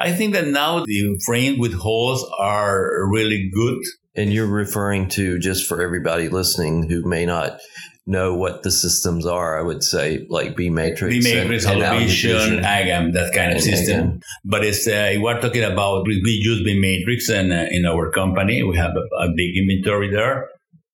I 0.00 0.12
think 0.12 0.32
that 0.32 0.48
now 0.48 0.84
the 0.84 1.18
frame 1.26 1.58
with 1.58 1.74
holes 1.74 2.26
are 2.38 3.06
really 3.10 3.50
good. 3.52 3.78
And 4.16 4.32
you're 4.32 4.46
referring 4.46 5.08
to 5.10 5.38
just 5.38 5.66
for 5.66 5.82
everybody 5.82 6.28
listening 6.28 6.88
who 6.90 7.08
may 7.08 7.24
not 7.26 7.60
know 8.06 8.34
what 8.34 8.62
the 8.62 8.70
systems 8.70 9.24
are, 9.24 9.58
I 9.58 9.62
would 9.62 9.84
say 9.84 10.26
like 10.28 10.56
beMatrix, 10.56 11.10
B 11.10 11.20
matrix, 11.22 11.64
Holovision, 11.64 12.62
Agam, 12.62 13.12
that 13.12 13.32
kind 13.32 13.52
of 13.52 13.62
system. 13.62 14.00
Agam. 14.00 14.22
But 14.44 14.64
it's 14.64 14.86
uh, 14.86 15.14
we're 15.20 15.40
talking 15.40 15.62
about 15.62 16.06
we 16.06 16.20
use 16.24 16.66
beMatrix 16.66 17.32
and 17.32 17.52
uh, 17.52 17.66
in 17.70 17.86
our 17.86 18.10
company 18.10 18.62
we 18.64 18.76
have 18.76 18.90
a, 18.90 19.24
a 19.24 19.28
big 19.36 19.56
inventory 19.56 20.10
there, 20.10 20.48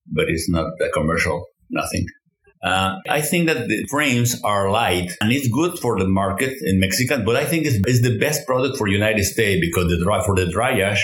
but 0.07 0.27
it's 0.29 0.49
not 0.51 0.67
a 0.81 0.91
commercial, 0.91 1.47
nothing. 1.71 2.07
Uh, 2.63 2.97
I 3.09 3.21
think 3.21 3.47
that 3.47 3.69
the 3.69 3.87
frames 3.89 4.43
are 4.43 4.71
light 4.71 5.13
and 5.21 5.31
it's 5.31 5.49
good 5.49 5.79
for 5.79 5.99
the 5.99 6.09
market 6.09 6.55
in 6.63 6.81
Mexican, 6.81 7.25
but 7.25 7.37
I 7.37 7.45
think 7.45 7.65
it's, 7.65 7.77
it's 7.87 8.03
the 8.03 8.19
best 8.19 8.47
product 8.47 8.77
for 8.77 8.89
United 8.89 9.25
States 9.25 9.61
because 9.61 9.89
the 9.89 10.03
dry 10.03 10.25
for 10.25 10.35
the 10.35 10.47
drayage, 10.47 10.99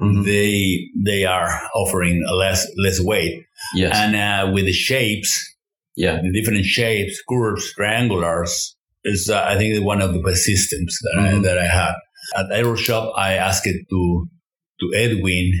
mm-hmm. 0.00 0.22
they 0.22 0.88
they 1.04 1.24
are 1.24 1.60
offering 1.74 2.24
less 2.38 2.66
less 2.76 3.00
weight. 3.00 3.44
Yes. 3.74 3.94
And 3.94 4.16
uh, 4.16 4.52
with 4.52 4.66
the 4.66 4.72
shapes, 4.72 5.54
yeah, 5.96 6.20
the 6.22 6.32
different 6.32 6.64
shapes, 6.64 7.22
curves, 7.28 7.72
triangulars 7.78 8.74
is 9.04 9.28
uh, 9.30 9.44
I 9.46 9.56
think 9.56 9.84
one 9.84 10.00
of 10.00 10.12
the 10.12 10.20
best 10.20 10.44
systems 10.44 10.98
that 11.02 11.20
mm-hmm. 11.20 11.38
I, 11.38 11.42
that 11.42 11.58
I 11.58 11.66
have. 11.66 11.94
At 12.36 12.46
EuroShop, 12.50 13.12
I 13.16 13.34
asked 13.34 13.66
it 13.66 13.84
to 13.90 14.26
to 14.80 14.96
Edwin 14.96 15.52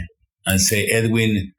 and 0.46 0.60
say, 0.60 0.86
Edwin, 0.86 1.52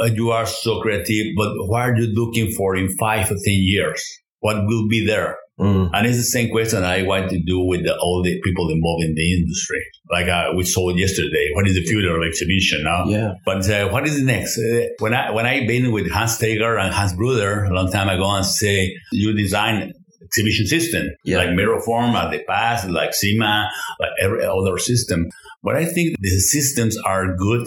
uh, 0.00 0.04
you 0.04 0.30
are 0.30 0.46
so 0.46 0.80
creative, 0.80 1.34
but 1.36 1.52
what 1.68 1.82
are 1.82 1.96
you 1.96 2.06
looking 2.06 2.52
for 2.52 2.76
in 2.76 2.88
five 2.98 3.26
or 3.26 3.34
10 3.34 3.40
years? 3.46 4.02
What 4.40 4.56
will 4.66 4.88
be 4.88 5.04
there? 5.04 5.36
Mm. 5.58 5.90
And 5.92 6.06
it's 6.06 6.18
the 6.18 6.22
same 6.22 6.50
question 6.50 6.84
I 6.84 7.02
want 7.02 7.30
to 7.30 7.38
do 7.42 7.60
with 7.60 7.84
the, 7.84 7.96
all 7.98 8.22
the 8.22 8.38
people 8.42 8.68
involved 8.70 9.04
in 9.04 9.14
the 9.14 9.34
industry. 9.38 9.82
Like 10.10 10.28
uh, 10.28 10.52
we 10.54 10.64
saw 10.64 10.90
yesterday, 10.90 11.50
what 11.54 11.66
is 11.66 11.76
the 11.76 11.84
future 11.84 12.14
of 12.14 12.22
exhibition 12.26 12.84
now? 12.84 13.06
Yeah. 13.06 13.34
But 13.44 13.68
uh, 13.70 13.88
what 13.88 14.06
is 14.06 14.20
next? 14.22 14.58
Uh, 14.58 14.88
when 14.98 15.14
I 15.14 15.30
when 15.30 15.46
I 15.46 15.66
been 15.66 15.92
with 15.92 16.10
Hans 16.10 16.34
Steger 16.34 16.76
and 16.76 16.92
Hans 16.92 17.14
Bruder 17.14 17.64
a 17.64 17.74
long 17.74 17.90
time 17.90 18.08
ago 18.08 18.28
and 18.30 18.44
say 18.44 18.94
you 19.12 19.32
design 19.34 19.94
exhibition 20.22 20.66
system 20.66 21.08
yeah. 21.24 21.38
like 21.38 21.48
Meroform 21.50 22.12
at 22.14 22.30
the 22.30 22.42
past, 22.44 22.88
like 22.88 23.10
Syma, 23.10 23.68
like 23.98 24.10
every 24.20 24.44
other 24.44 24.76
system. 24.78 25.30
But 25.62 25.76
I 25.76 25.86
think 25.86 26.16
the 26.20 26.28
systems 26.28 26.96
are 26.98 27.34
good 27.34 27.66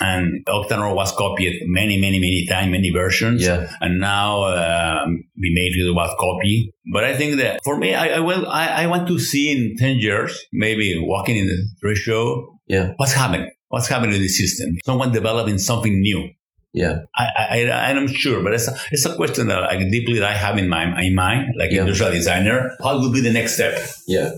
and 0.00 0.44
Octanorm 0.46 0.94
was 0.94 1.12
copied 1.12 1.62
many, 1.66 1.98
many, 2.00 2.18
many 2.18 2.46
times, 2.48 2.70
many 2.72 2.90
versions. 2.90 3.42
Yeah. 3.44 3.70
And 3.80 4.00
now 4.00 4.44
um, 4.44 5.22
we 5.40 5.52
made 5.54 5.72
it 5.76 5.94
was 5.94 6.10
copy. 6.18 6.72
But 6.92 7.04
I 7.04 7.16
think 7.16 7.36
that 7.40 7.60
for 7.64 7.76
me, 7.76 7.94
I, 7.94 8.16
I 8.16 8.20
will, 8.20 8.46
I, 8.48 8.66
I 8.84 8.86
want 8.86 9.06
to 9.08 9.18
see 9.18 9.50
in 9.50 9.76
10 9.76 9.96
years, 9.98 10.38
maybe 10.52 10.98
walking 10.98 11.36
in 11.36 11.46
the 11.46 11.58
trade 11.80 11.96
show, 11.98 12.58
Yeah. 12.66 12.92
what's 12.96 13.12
happening? 13.12 13.50
What's 13.68 13.88
happening 13.88 14.12
to 14.12 14.18
the 14.18 14.28
system? 14.28 14.76
Someone 14.84 15.12
developing 15.12 15.58
something 15.58 16.00
new. 16.00 16.28
Yeah. 16.72 17.00
I, 17.16 17.26
I, 17.50 17.64
I, 17.70 17.90
I'm 17.90 18.06
sure, 18.08 18.42
but 18.42 18.54
it's 18.54 18.68
a, 18.68 18.76
it's 18.92 19.04
a 19.04 19.14
question 19.16 19.48
that 19.48 19.62
I 19.64 19.76
deeply 19.90 20.22
I 20.22 20.32
have 20.32 20.56
in 20.56 20.68
my 20.68 21.00
in 21.02 21.14
mind, 21.14 21.54
like 21.56 21.70
Yeah. 21.72 21.80
industrial 21.82 22.12
designer. 22.12 22.70
What 22.80 23.00
would 23.00 23.12
be 23.12 23.20
the 23.20 23.32
next 23.32 23.54
step? 23.54 23.76
Yeah. 24.06 24.30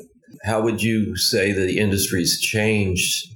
How 0.44 0.60
would 0.62 0.82
you 0.82 1.14
say 1.16 1.52
that 1.52 1.60
the 1.66 1.78
industry's 1.78 2.40
changed, 2.40 3.28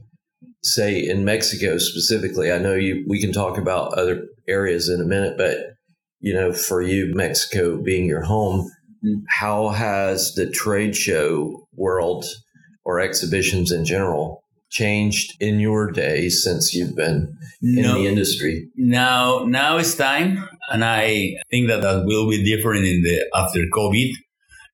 say 0.66 0.98
in 1.06 1.24
Mexico 1.24 1.78
specifically? 1.78 2.50
I 2.52 2.58
know 2.58 2.74
you 2.74 3.04
we 3.08 3.20
can 3.20 3.32
talk 3.32 3.58
about 3.58 3.94
other 3.94 4.26
areas 4.48 4.88
in 4.88 5.00
a 5.00 5.04
minute, 5.04 5.36
but 5.36 5.58
you 6.20 6.32
know, 6.34 6.52
for 6.52 6.82
you, 6.82 7.12
Mexico 7.14 7.80
being 7.82 8.06
your 8.06 8.22
home, 8.22 8.70
Mm. 9.04 9.20
how 9.28 9.68
has 9.68 10.32
the 10.34 10.48
trade 10.48 10.96
show 10.96 11.66
world 11.74 12.24
or 12.84 12.98
exhibitions 12.98 13.70
in 13.70 13.84
general 13.84 14.40
changed 14.70 15.34
in 15.38 15.60
your 15.60 15.90
day 15.92 16.30
since 16.30 16.72
you've 16.74 16.96
been 16.96 17.28
in 17.62 17.82
No. 17.82 18.00
the 18.00 18.08
industry? 18.08 18.68
Now, 18.76 19.44
now 19.46 19.76
it's 19.76 19.94
time, 19.94 20.42
and 20.72 20.82
I 20.82 21.34
think 21.50 21.68
that 21.68 21.82
that 21.82 22.04
will 22.06 22.28
be 22.30 22.42
different 22.42 22.86
in 22.86 23.02
the 23.02 23.26
after 23.36 23.60
COVID. 23.74 24.12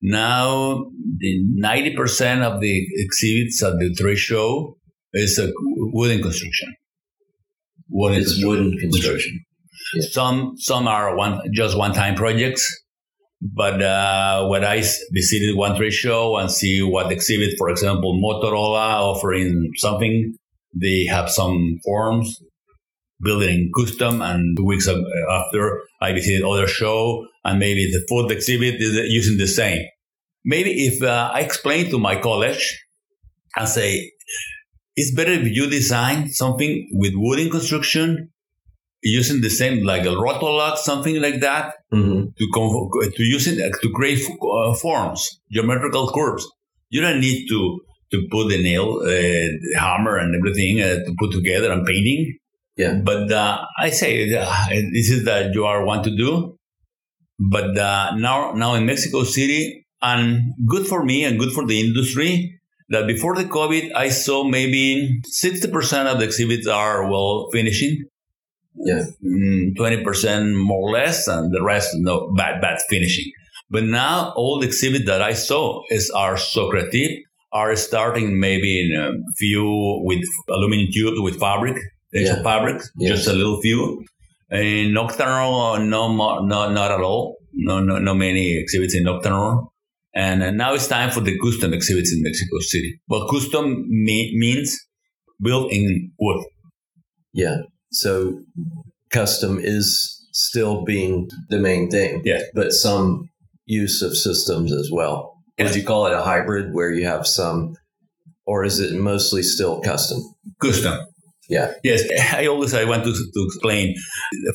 Now, 0.02 0.84
the 1.18 1.42
ninety 1.54 1.94
percent 1.94 2.42
of 2.42 2.60
the 2.60 2.86
exhibits 2.96 3.62
at 3.62 3.78
the 3.80 3.92
trade 3.94 4.18
show 4.18 4.76
is 5.12 5.38
a 5.38 5.50
wooden 5.56 6.22
construction. 6.22 6.74
Wooden 7.88 8.18
It's 8.20 8.32
construction. 8.32 8.64
wooden 8.64 8.78
construction. 8.78 9.44
Yeah. 9.94 10.02
Some 10.10 10.54
some 10.56 10.88
are 10.88 11.16
one 11.16 11.40
just 11.52 11.76
one 11.76 11.92
time 11.92 12.14
projects, 12.14 12.64
but 13.40 13.82
uh, 13.82 14.48
I 14.50 14.82
visited 15.12 15.56
one 15.56 15.76
trade 15.76 15.92
show 15.92 16.36
and 16.36 16.50
see 16.50 16.82
what 16.82 17.12
exhibit, 17.12 17.54
for 17.58 17.68
example, 17.68 18.18
Motorola 18.22 19.00
offering 19.00 19.70
something, 19.76 20.34
they 20.74 21.04
have 21.06 21.28
some 21.30 21.78
forms 21.84 22.40
building 23.20 23.70
custom 23.78 24.20
and 24.20 24.56
two 24.56 24.64
weeks 24.64 24.88
after 24.88 25.80
I 26.00 26.12
visited 26.12 26.42
other 26.42 26.66
show 26.66 27.26
and 27.44 27.58
maybe 27.58 27.90
the 27.92 28.04
fourth 28.08 28.30
exhibit 28.32 28.80
is 28.80 28.94
using 29.10 29.38
the 29.38 29.46
same. 29.46 29.84
Maybe 30.44 30.86
if 30.86 31.02
uh, 31.02 31.30
I 31.32 31.40
explain 31.40 31.88
to 31.90 31.98
my 31.98 32.16
college 32.20 32.84
and 33.56 33.68
say, 33.68 34.10
it's 34.96 35.14
better 35.14 35.32
if 35.32 35.48
you 35.48 35.68
design 35.68 36.30
something 36.30 36.88
with 36.92 37.12
wooden 37.14 37.50
construction 37.50 38.30
using 39.02 39.40
the 39.40 39.50
same, 39.50 39.84
like 39.84 40.02
a 40.02 40.14
rotolock, 40.14 40.76
something 40.76 41.20
like 41.20 41.40
that 41.40 41.74
hmm 41.90 42.24
to, 42.38 43.10
to 43.16 43.22
use 43.22 43.46
it 43.46 43.58
to 43.82 43.90
create 43.90 44.22
uh, 44.40 44.74
forms, 44.74 45.40
geometrical 45.50 46.10
curves. 46.12 46.46
You 46.90 47.00
don't 47.00 47.20
need 47.20 47.48
to, 47.48 47.80
to 48.12 48.26
put 48.30 48.48
the 48.48 48.62
nail, 48.62 49.00
uh, 49.02 49.06
the 49.06 49.76
hammer 49.78 50.16
and 50.18 50.34
everything 50.34 50.80
uh, 50.80 51.04
to 51.04 51.14
put 51.18 51.32
together 51.32 51.72
and 51.72 51.86
painting. 51.86 52.38
Yeah. 52.76 52.94
But 52.94 53.30
uh, 53.32 53.64
I 53.78 53.90
say 53.90 54.32
uh, 54.34 54.64
this 54.68 55.10
is 55.10 55.24
that 55.24 55.52
you 55.54 55.64
are 55.64 55.84
want 55.84 56.04
to 56.04 56.16
do. 56.16 56.58
But 57.38 57.76
uh, 57.76 58.14
now, 58.16 58.52
now 58.52 58.74
in 58.74 58.86
Mexico 58.86 59.24
City, 59.24 59.82
and 60.02 60.52
good 60.66 60.86
for 60.86 61.04
me 61.04 61.24
and 61.24 61.38
good 61.38 61.52
for 61.52 61.64
the 61.66 61.80
industry. 61.80 62.60
That 62.90 63.06
before 63.06 63.34
the 63.36 63.44
COVID, 63.44 63.92
I 63.94 64.08
saw 64.10 64.44
maybe 64.44 65.20
sixty 65.26 65.68
percent 65.68 66.08
of 66.08 66.18
the 66.18 66.24
exhibits 66.24 66.66
are 66.66 67.10
well 67.10 67.48
finishing, 67.52 68.04
Yeah. 68.74 69.04
Mm, 69.24 69.76
twenty 69.76 70.02
percent 70.04 70.56
more 70.56 70.88
or 70.88 70.92
less, 70.92 71.26
and 71.28 71.52
the 71.52 71.62
rest 71.62 71.90
no 71.94 72.32
bad 72.36 72.60
bad 72.60 72.78
finishing. 72.90 73.30
But 73.70 73.84
now 73.84 74.32
all 74.36 74.60
the 74.60 74.66
exhibits 74.66 75.06
that 75.06 75.22
I 75.22 75.32
saw 75.34 75.82
is 75.90 76.10
are 76.10 76.36
so 76.36 76.68
creative, 76.70 77.18
are 77.52 77.74
starting 77.76 78.38
maybe 78.40 78.70
in 78.84 78.98
a 79.00 79.12
few 79.38 80.00
with 80.04 80.24
aluminum 80.48 80.88
tubes 80.92 81.20
with 81.20 81.38
fabric, 81.40 81.76
Yeah. 82.12 82.42
fabric, 82.42 82.82
Yes. 82.98 83.10
just 83.16 83.28
a 83.28 83.32
little 83.32 83.60
few. 83.62 84.04
In 84.50 84.92
Nocturnal, 84.92 85.78
no, 85.78 86.08
no, 86.44 86.70
not 86.70 86.90
at 86.90 87.00
all. 87.00 87.38
No, 87.54 87.80
no, 87.80 87.98
no 87.98 88.14
many 88.14 88.56
exhibits 88.58 88.94
in 88.94 89.04
Nocturnal. 89.04 89.71
And 90.14 90.42
uh, 90.42 90.50
now 90.50 90.74
it's 90.74 90.86
time 90.86 91.10
for 91.10 91.20
the 91.20 91.38
custom 91.40 91.72
exhibits 91.72 92.12
in 92.12 92.22
Mexico 92.22 92.58
City. 92.60 93.00
But 93.08 93.28
custom 93.28 93.86
me- 93.88 94.32
means 94.36 94.76
built 95.40 95.72
in 95.72 96.12
wood. 96.18 96.44
Yeah. 97.32 97.58
So 97.90 98.40
custom 99.10 99.58
is 99.60 100.18
still 100.32 100.84
being 100.84 101.28
the 101.48 101.58
main 101.58 101.90
thing. 101.90 102.22
Yes. 102.24 102.42
But 102.54 102.72
some 102.72 103.28
use 103.66 104.02
of 104.02 104.16
systems 104.16 104.72
as 104.72 104.90
well. 104.92 105.34
Would 105.58 105.76
you 105.76 105.84
call 105.84 106.06
it 106.06 106.12
a 106.12 106.22
hybrid 106.22 106.74
where 106.74 106.90
you 106.90 107.06
have 107.06 107.26
some, 107.26 107.74
or 108.46 108.64
is 108.64 108.80
it 108.80 108.98
mostly 108.98 109.42
still 109.42 109.80
custom? 109.80 110.18
Custom. 110.60 111.06
Yeah. 111.52 111.74
Yes, 111.84 112.02
I 112.32 112.46
always 112.46 112.72
I 112.72 112.84
want 112.84 113.04
to, 113.04 113.12
to 113.12 113.40
explain. 113.46 113.94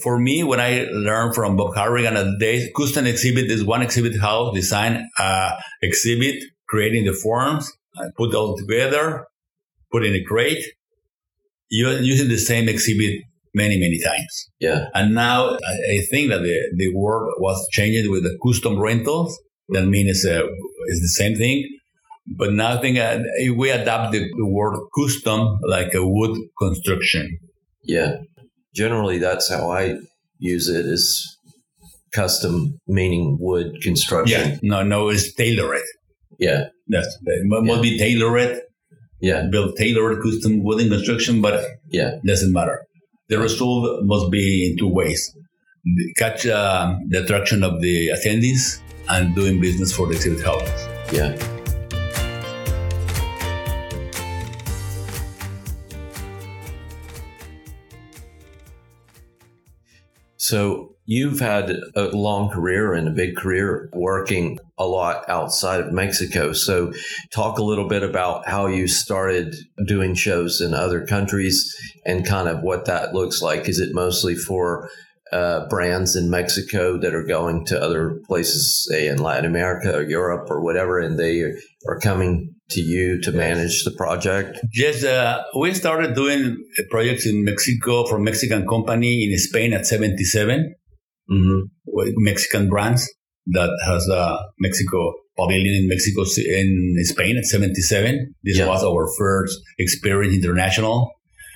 For 0.02 0.18
me, 0.18 0.44
when 0.44 0.60
I 0.60 0.88
learned 0.92 1.36
from 1.36 1.56
Bob 1.56 1.76
Harrigan 1.76 2.18
at 2.18 2.26
the 2.26 2.38
day, 2.40 2.72
custom 2.76 3.06
exhibit 3.06 3.52
is 3.52 3.64
one 3.64 3.84
exhibit 3.84 4.20
house 4.20 4.56
design 4.56 5.08
uh, 5.20 5.52
exhibit, 5.84 6.44
creating 6.68 7.06
the 7.06 7.14
forms, 7.14 7.72
uh, 8.00 8.08
put 8.18 8.34
all 8.34 8.58
together, 8.58 9.28
put 9.92 10.04
in 10.04 10.16
a 10.16 10.24
crate, 10.24 10.64
using 11.70 12.30
the 12.30 12.38
same 12.38 12.68
exhibit 12.68 13.22
many 13.54 13.78
many 13.78 14.00
times. 14.04 14.50
Yeah. 14.60 14.86
And 14.96 15.14
now 15.14 15.52
I, 15.52 15.74
I 15.98 16.02
think 16.10 16.32
that 16.32 16.42
the, 16.42 16.58
the 16.78 16.96
world 16.96 17.32
was 17.38 17.64
changing 17.72 18.10
with 18.10 18.24
the 18.24 18.36
custom 18.44 18.80
rentals. 18.80 19.40
That 19.70 19.86
means 19.86 20.26
uh, 20.26 20.44
it's 20.88 21.02
the 21.02 21.16
same 21.22 21.36
thing. 21.38 21.77
But 22.36 22.54
nothing. 22.54 23.00
I 23.00 23.16
uh, 23.16 23.54
we 23.56 23.70
adapt 23.70 24.12
the, 24.12 24.20
the 24.20 24.46
word 24.48 24.78
custom 24.98 25.60
like 25.62 25.94
a 25.94 26.06
wood 26.06 26.38
construction. 26.62 27.40
Yeah. 27.84 28.18
Generally, 28.76 29.20
that's 29.20 29.50
how 29.50 29.72
I 29.72 29.96
use 30.40 30.68
it 30.70 30.86
is 30.86 31.38
custom, 32.14 32.80
meaning 32.88 33.38
wood 33.40 33.82
construction. 33.82 34.52
Yeah, 34.52 34.58
no, 34.62 34.84
no, 34.84 35.10
it's 35.10 35.34
tailored. 35.34 35.82
Yeah. 36.40 36.66
That's 36.88 37.08
it 37.26 37.42
must 37.46 37.66
Yeah. 37.66 37.82
be 37.82 37.98
tailored, 37.98 38.62
Yeah. 39.22 39.48
build 39.50 39.76
tailored 39.78 40.22
custom 40.22 40.64
wooden 40.64 40.90
construction, 40.90 41.42
but 41.42 41.64
Yeah. 41.90 42.12
doesn't 42.26 42.52
matter. 42.54 42.86
The 43.30 43.40
result 43.40 44.04
must 44.04 44.30
be 44.32 44.70
in 44.70 44.78
two 44.78 44.88
ways: 45.00 45.34
catch 46.18 46.46
uh, 46.46 46.96
the 47.10 47.24
attraction 47.24 47.64
of 47.64 47.82
the 47.82 48.10
attendees 48.10 48.80
and 49.10 49.34
doing 49.36 49.60
business 49.62 49.92
for 49.94 50.08
the 50.08 50.14
exhibit 50.14 50.44
houses. 50.46 50.88
Yeah. 51.12 51.57
So 60.48 60.96
you've 61.04 61.42
had 61.42 61.78
a 61.94 62.04
long 62.16 62.50
career 62.50 62.94
and 62.94 63.06
a 63.06 63.12
big 63.12 63.36
career 63.36 63.90
working 63.92 64.60
a 64.78 64.86
lot 64.86 65.28
outside 65.28 65.82
of 65.82 65.92
Mexico. 65.92 66.54
So 66.54 66.94
talk 67.32 67.60
a 67.60 67.64
little 67.64 67.90
bit 67.90 68.02
about 68.02 68.48
how 68.48 68.68
you 68.68 68.88
started 68.88 69.56
doing 69.86 70.16
shows 70.16 70.62
in 70.62 70.74
other 70.74 71.06
countries 71.06 71.76
and 72.06 72.26
kind 72.26 72.48
of 72.48 72.62
what 72.62 72.86
that 72.86 73.14
looks 73.14 73.42
like. 73.42 73.68
Is 73.68 73.82
it 73.82 73.94
mostly 73.94 74.36
for 74.36 74.90
uh, 75.34 75.68
brands 75.68 76.16
in 76.16 76.30
Mexico 76.30 76.98
that 76.98 77.14
are 77.14 77.26
going 77.26 77.66
to 77.66 77.82
other 77.82 78.22
places, 78.26 78.88
say 78.90 79.10
in 79.10 79.18
Latin 79.18 79.44
America 79.44 79.98
or 79.98 80.04
Europe 80.04 80.50
or 80.50 80.62
whatever, 80.62 80.98
and 80.98 81.20
they 81.20 81.42
are 81.86 82.00
coming 82.02 82.56
to 82.72 82.82
you 82.82 83.20
to 83.22 83.32
manage 83.32 83.84
the 83.84 83.92
project? 83.92 84.60
Yes, 84.74 85.04
uh, 85.04 85.44
we 85.60 85.74
started 85.74 86.16
doing 86.16 86.58
projects 86.90 87.26
in 87.26 87.44
Mexico 87.44 88.06
for 88.06 88.20
Mexican 88.20 88.68
company 88.68 89.24
in 89.30 89.38
Spain 89.38 89.74
at 89.74 89.86
77 89.86 90.76
hmm 91.30 91.60
with 91.86 92.14
Mexican 92.18 92.70
brands 92.70 93.10
that 93.48 93.70
has 93.88 94.08
a 94.10 94.38
Mexico 94.60 95.14
pavilion 95.38 95.74
in 95.84 95.88
Mexico 95.88 96.22
in 96.60 96.96
Spain 97.04 97.38
at 97.38 97.46
77. 97.46 98.34
This 98.44 98.58
Yeah. 98.58 98.68
was 98.68 98.84
our 98.84 99.08
first 99.18 99.58
experience 99.80 100.36
international. 100.36 101.12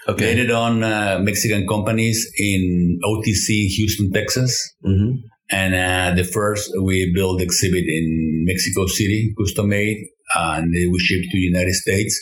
Okay. 0.08 0.34
Later 0.36 0.56
on, 0.56 0.84
uh, 0.84 1.20
Mexican 1.22 1.68
companies 1.68 2.28
in 2.38 3.00
OTC 3.04 3.68
Houston, 3.78 4.12
Texas. 4.12 4.52
hmm 4.84 5.12
And 5.52 5.76
uh, 5.76 6.16
the 6.16 6.24
first 6.24 6.72
we 6.82 7.12
built 7.14 7.42
exhibit 7.42 7.84
in 7.88 8.46
Mexico 8.48 8.88
City, 8.88 9.34
custom 9.38 9.70
made, 9.70 9.98
and 10.36 10.72
we 10.72 11.00
shipped 11.00 11.28
to 11.32 11.38
United 11.38 11.74
States. 11.74 12.14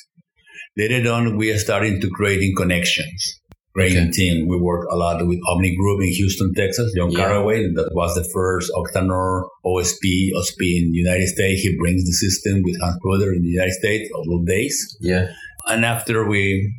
Later 0.77 1.12
on, 1.12 1.38
we 1.38 1.51
are 1.51 1.57
starting 1.59 2.00
to 2.01 2.09
creating 2.09 2.53
connections. 2.55 3.39
Creating 3.75 4.07
Okay. 4.09 4.12
team. 4.12 4.48
We 4.48 4.57
work 4.57 4.88
a 4.91 4.95
lot 4.95 5.25
with 5.27 5.39
Omni 5.48 5.75
Group 5.75 6.01
in 6.01 6.09
Houston, 6.09 6.53
Texas. 6.55 6.91
John 6.98 7.12
Yeah. 7.12 7.19
Caraway, 7.19 7.59
that 7.75 7.89
was 7.93 8.15
the 8.15 8.27
first 8.33 8.71
Octanorm 8.75 9.43
OSP, 9.63 10.31
OSP 10.36 10.62
in 10.79 10.91
the 10.91 10.98
United 10.98 11.27
States. 11.27 11.62
He 11.62 11.77
brings 11.77 12.03
the 12.03 12.13
system 12.13 12.62
with 12.63 12.79
Hans 12.81 12.98
Kruder 13.03 13.31
in 13.36 13.41
the 13.43 13.50
United 13.50 13.74
States, 13.74 14.09
all 14.15 14.25
those 14.25 14.48
days. 14.48 14.98
Yeah. 15.01 15.27
And 15.67 15.86
after 15.86 16.27
we 16.27 16.74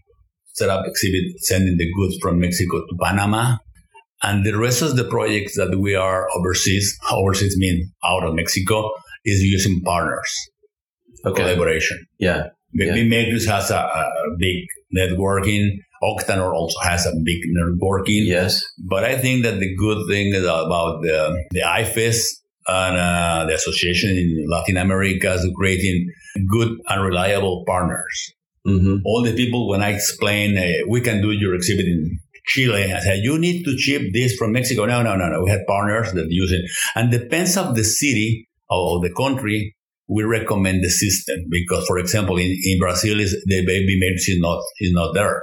set 0.55 0.69
up 0.69 0.85
exhibit, 0.87 1.25
sending 1.39 1.77
the 1.77 1.89
goods 1.97 2.17
from 2.21 2.41
Mexico 2.41 2.81
to 2.81 2.95
Panama, 3.01 3.57
and 4.23 4.45
the 4.45 4.57
rest 4.59 4.83
of 4.83 4.97
the 4.97 5.05
projects 5.05 5.57
that 5.57 5.79
we 5.79 5.95
are 5.95 6.29
overseas, 6.37 6.99
overseas 7.11 7.57
mean 7.57 7.91
out 8.05 8.25
of 8.25 8.35
Mexico, 8.35 8.91
is 9.25 9.41
using 9.43 9.81
partners, 9.83 10.31
Okay. 11.27 11.43
collaboration. 11.43 12.07
Yeah. 12.19 12.49
Big 12.75 12.95
Yeah. 12.97 13.05
Matrix 13.05 13.47
has 13.47 13.71
a, 13.71 13.77
a 13.77 14.07
big 14.39 14.65
networking. 14.97 15.79
Octanorm 16.03 16.55
also 16.55 16.79
has 16.81 17.05
a 17.07 17.13
big 17.25 17.39
networking. 17.59 18.25
Yes. 18.27 18.63
But 18.79 19.05
I 19.05 19.19
think 19.19 19.43
that 19.43 19.59
the 19.61 19.75
good 19.77 20.07
thing 20.09 20.35
is 20.35 20.45
about 20.45 21.03
the, 21.03 21.45
the 21.51 21.61
IFES 21.61 22.19
and 22.69 22.97
uh, 22.97 23.47
the 23.47 23.55
association 23.55 24.11
in 24.11 24.47
Latin 24.49 24.77
America 24.77 25.33
is 25.35 25.47
creating 25.57 26.11
good 26.49 26.79
and 26.89 27.05
reliable 27.05 27.65
partners. 27.67 28.33
Mm-hmm. 28.67 28.97
All 29.05 29.23
the 29.23 29.35
people, 29.35 29.69
when 29.69 29.83
I 29.83 29.91
explain, 29.91 30.57
uh, 30.57 30.87
we 30.89 31.01
can 31.01 31.21
do 31.21 31.33
your 31.33 31.55
exhibit 31.55 31.87
in 31.87 32.19
Chile, 32.51 32.93
I 32.93 33.01
said, 33.01 33.19
you 33.23 33.39
need 33.39 33.65
to 33.65 33.77
ship 33.79 34.03
this 34.13 34.35
from 34.37 34.53
Mexico. 34.53 34.85
No, 34.87 35.03
no, 35.03 35.17
no, 35.17 35.27
no. 35.29 35.45
We 35.45 35.51
have 35.51 35.61
partners 35.69 36.13
that 36.13 36.27
use 36.31 36.53
it. 36.53 36.63
And 36.97 37.11
depends 37.11 37.57
of 37.57 37.75
the 37.77 37.85
city 37.85 38.49
or 38.69 39.01
the 39.01 39.13
country, 39.15 39.75
we 40.09 40.25
recommend 40.25 40.83
the 40.83 40.91
system 40.91 41.37
because, 41.49 41.87
for 41.87 41.99
example, 41.99 42.37
in, 42.37 42.51
in 42.65 42.79
Brazil, 42.81 43.21
is 43.21 43.31
the 43.47 43.65
baby 43.65 43.97
medicine 44.01 44.35
is 44.35 44.41
not, 44.41 44.61
is 44.81 44.93
not 44.93 45.15
there. 45.15 45.43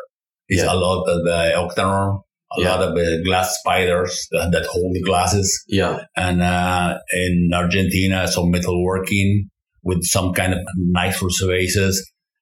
It's 0.50 0.62
Yeah. 0.64 0.74
a 0.74 0.76
lot 0.76 1.04
of 1.08 1.24
the 1.24 1.40
Octanorm, 1.56 2.20
a 2.58 2.62
Yeah. 2.62 2.76
lot 2.76 2.82
of 2.84 2.98
uh, 2.98 3.24
glass 3.24 3.56
spiders 3.60 4.28
that, 4.32 4.52
that 4.52 4.66
hold 4.66 4.94
the 4.94 5.02
glasses. 5.04 5.48
Yeah. 5.68 6.00
And 6.16 6.42
uh, 6.42 6.98
in 7.14 7.50
Argentina, 7.54 8.28
some 8.28 8.52
metalworking 8.52 9.48
with 9.84 10.04
some 10.04 10.34
kind 10.34 10.54
of 10.54 10.60
nice 10.78 11.20
surfaces. 11.40 11.96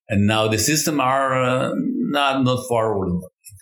And 0.09 0.25
now 0.27 0.47
the 0.47 0.57
system 0.59 0.99
are 0.99 1.33
uh, 1.43 1.71
not 2.17 2.43
not 2.43 2.59
far 2.69 2.95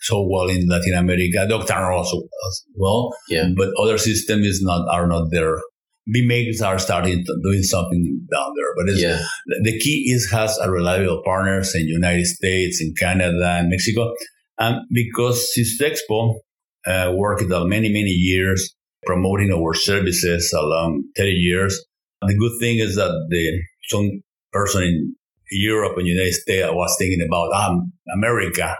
so 0.00 0.26
well 0.28 0.48
in 0.48 0.68
Latin 0.68 0.94
America. 0.94 1.46
Octanorm 1.50 1.96
also 1.96 2.18
as 2.48 2.62
well, 2.76 3.10
Yeah. 3.28 3.48
but 3.56 3.68
other 3.80 3.98
system 3.98 4.40
is 4.42 4.60
not 4.62 4.86
are 4.90 5.06
not 5.06 5.28
there. 5.30 5.58
Makers 6.06 6.60
are 6.60 6.78
starting 6.78 7.24
to 7.24 7.32
doing 7.42 7.62
something 7.62 8.02
down 8.30 8.50
there, 8.56 8.72
but 8.76 8.88
it's, 8.92 9.00
Yeah. 9.00 9.18
the 9.62 9.78
key 9.78 10.12
is 10.14 10.28
has 10.30 10.58
a 10.58 10.70
reliable 10.70 11.22
partners 11.24 11.74
in 11.74 11.86
United 11.88 12.26
States, 12.26 12.80
in 12.82 12.92
Canada, 12.98 13.56
and 13.58 13.70
Mexico, 13.70 14.12
and 14.58 14.76
because 14.92 15.46
Sistexpo 15.56 16.40
uh, 16.86 17.12
worked 17.16 17.44
many 17.48 17.88
many 17.88 18.10
years 18.10 18.74
promoting 19.06 19.50
our 19.52 19.74
services 19.74 20.52
along 20.52 21.04
30 21.16 21.30
years. 21.32 21.82
The 22.26 22.36
good 22.36 22.52
thing 22.60 22.78
is 22.78 22.96
that 22.96 23.12
the 23.30 23.62
some 23.88 24.22
person 24.52 24.82
in 24.82 25.14
Europe 25.50 25.96
and 25.98 26.06
United 26.06 26.32
States 26.34 26.68
was 26.72 26.94
thinking 26.98 27.20
about 27.26 27.52
um, 27.52 27.92
America, 28.14 28.76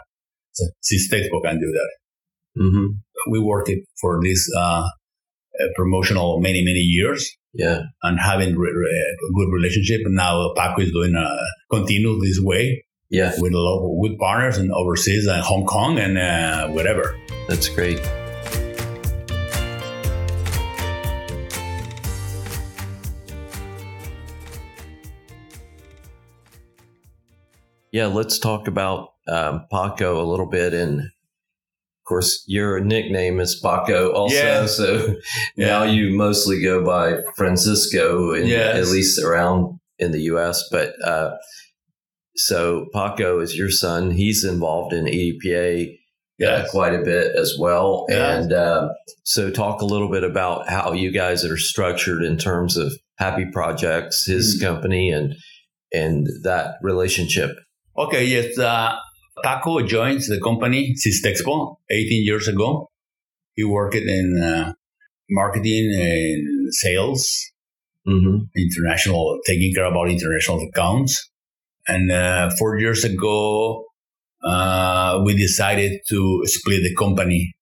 so 0.55 0.65
Sistexpo 0.83 1.43
can 1.45 1.59
do 1.61 1.71
that. 1.73 1.91
Mm-hmm. 2.63 2.87
We 3.33 3.41
worked 3.41 3.69
it 3.69 3.81
for 4.01 4.21
this 4.23 4.49
uh, 4.57 4.61
uh, 5.61 5.67
promotional 5.77 6.41
many 6.41 6.63
many 6.65 6.81
years 6.81 7.29
Yeah. 7.53 7.81
and 8.03 8.19
having 8.21 8.57
re- 8.57 8.73
re- 8.73 9.19
a 9.31 9.33
good 9.35 9.53
relationship. 9.53 10.01
And 10.05 10.15
now 10.15 10.53
Paco 10.57 10.83
is 10.83 10.93
doing 10.93 11.15
uh, 11.17 11.37
continue 11.71 12.19
this 12.21 12.39
way 12.41 12.85
Yeah. 13.11 13.33
with 13.39 13.53
a 13.53 13.59
lot 13.59 13.85
of 13.85 14.03
good 14.03 14.19
partners 14.19 14.59
and 14.59 14.71
overseas 14.73 15.27
and 15.27 15.43
Hong 15.43 15.67
Kong 15.67 15.99
and 15.99 16.17
uh, 16.19 16.69
whatever. 16.69 17.17
That's 17.49 17.69
great. 17.69 18.01
Yeah, 27.93 28.07
let's 28.07 28.39
talk 28.39 28.67
about 28.67 29.14
um, 29.29 29.67
Paco 29.71 30.21
a 30.23 30.29
little 30.29 30.49
bit. 30.49 30.73
And 30.75 31.01
of 31.01 32.07
course, 32.07 32.45
your 32.47 32.81
nickname 32.81 33.41
is 33.41 33.59
Paco 33.63 34.13
also. 34.13 34.35
Yeah. 34.35 34.67
So 34.67 35.17
now 35.57 35.83
you 35.85 36.17
mostly 36.17 36.61
go 36.63 36.85
by 36.85 37.21
Francisco, 37.37 38.33
in, 38.35 38.47
Yes. 38.47 38.77
at 38.77 38.93
least 38.93 39.23
around 39.23 39.79
in 39.99 40.13
the 40.13 40.23
US. 40.23 40.63
But 40.71 40.95
uh, 41.05 41.31
so 42.37 42.87
Paco 42.93 43.41
is 43.41 43.57
your 43.57 43.71
son. 43.71 44.11
He's 44.11 44.45
involved 44.45 44.93
in 44.93 45.05
EDPA 45.07 45.97
uh, 46.45 46.65
quite 46.71 46.95
a 46.95 47.03
bit 47.03 47.35
as 47.37 47.57
well. 47.59 48.07
Yeah. 48.09 48.37
And 48.39 48.53
um, 48.53 48.91
so, 49.23 49.51
talk 49.51 49.81
a 49.81 49.85
little 49.87 50.11
bit 50.11 50.25
about 50.25 50.69
how 50.69 50.93
you 50.93 51.13
guys 51.13 51.45
are 51.45 51.57
structured 51.57 52.23
in 52.25 52.37
terms 52.37 52.77
of 52.77 52.93
Happy 53.19 53.47
Projects, 53.53 54.27
his 54.27 54.59
Mm. 54.61 54.67
company, 54.67 55.11
and 55.11 55.35
and 55.93 56.27
that 56.43 56.75
relationship. 56.83 57.51
Okay, 57.97 58.25
yes. 58.25 58.59
Uh, 58.59 58.97
Paco 59.43 59.83
joins 59.83 60.29
the 60.29 60.41
company 60.41 60.95
Sistexpo 60.95 61.77
18 61.91 62.25
years 62.25 62.49
ago. 62.49 62.91
He 63.55 63.65
worked 63.65 63.97
in 63.97 64.43
uh, 64.43 64.73
marketing 65.31 65.93
and 65.99 66.73
sales, 66.73 67.51
Mm-hmm. 68.07 68.37
international, 68.55 69.39
taking 69.47 69.73
care 69.75 69.87
about 69.87 70.11
international 70.11 70.61
accounts. 70.69 71.31
And 71.89 72.13
uh, 72.13 72.51
four 72.59 72.79
years 72.79 73.03
ago, 73.03 73.87
uh, 74.45 75.23
we 75.25 75.35
decided 75.35 76.01
to 76.11 76.43
split 76.45 76.83
the 76.83 76.95
company 76.97 77.55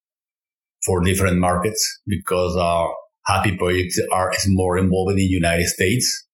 for 0.84 1.00
different 1.04 1.38
markets 1.38 2.00
because 2.08 2.56
our 2.56 2.92
happy 3.26 3.56
projects 3.56 4.00
are 4.12 4.32
is 4.32 4.46
more 4.48 4.76
involved 4.78 5.12
in 5.12 5.16
the 5.18 5.22
United 5.22 5.66
States. 5.66 6.26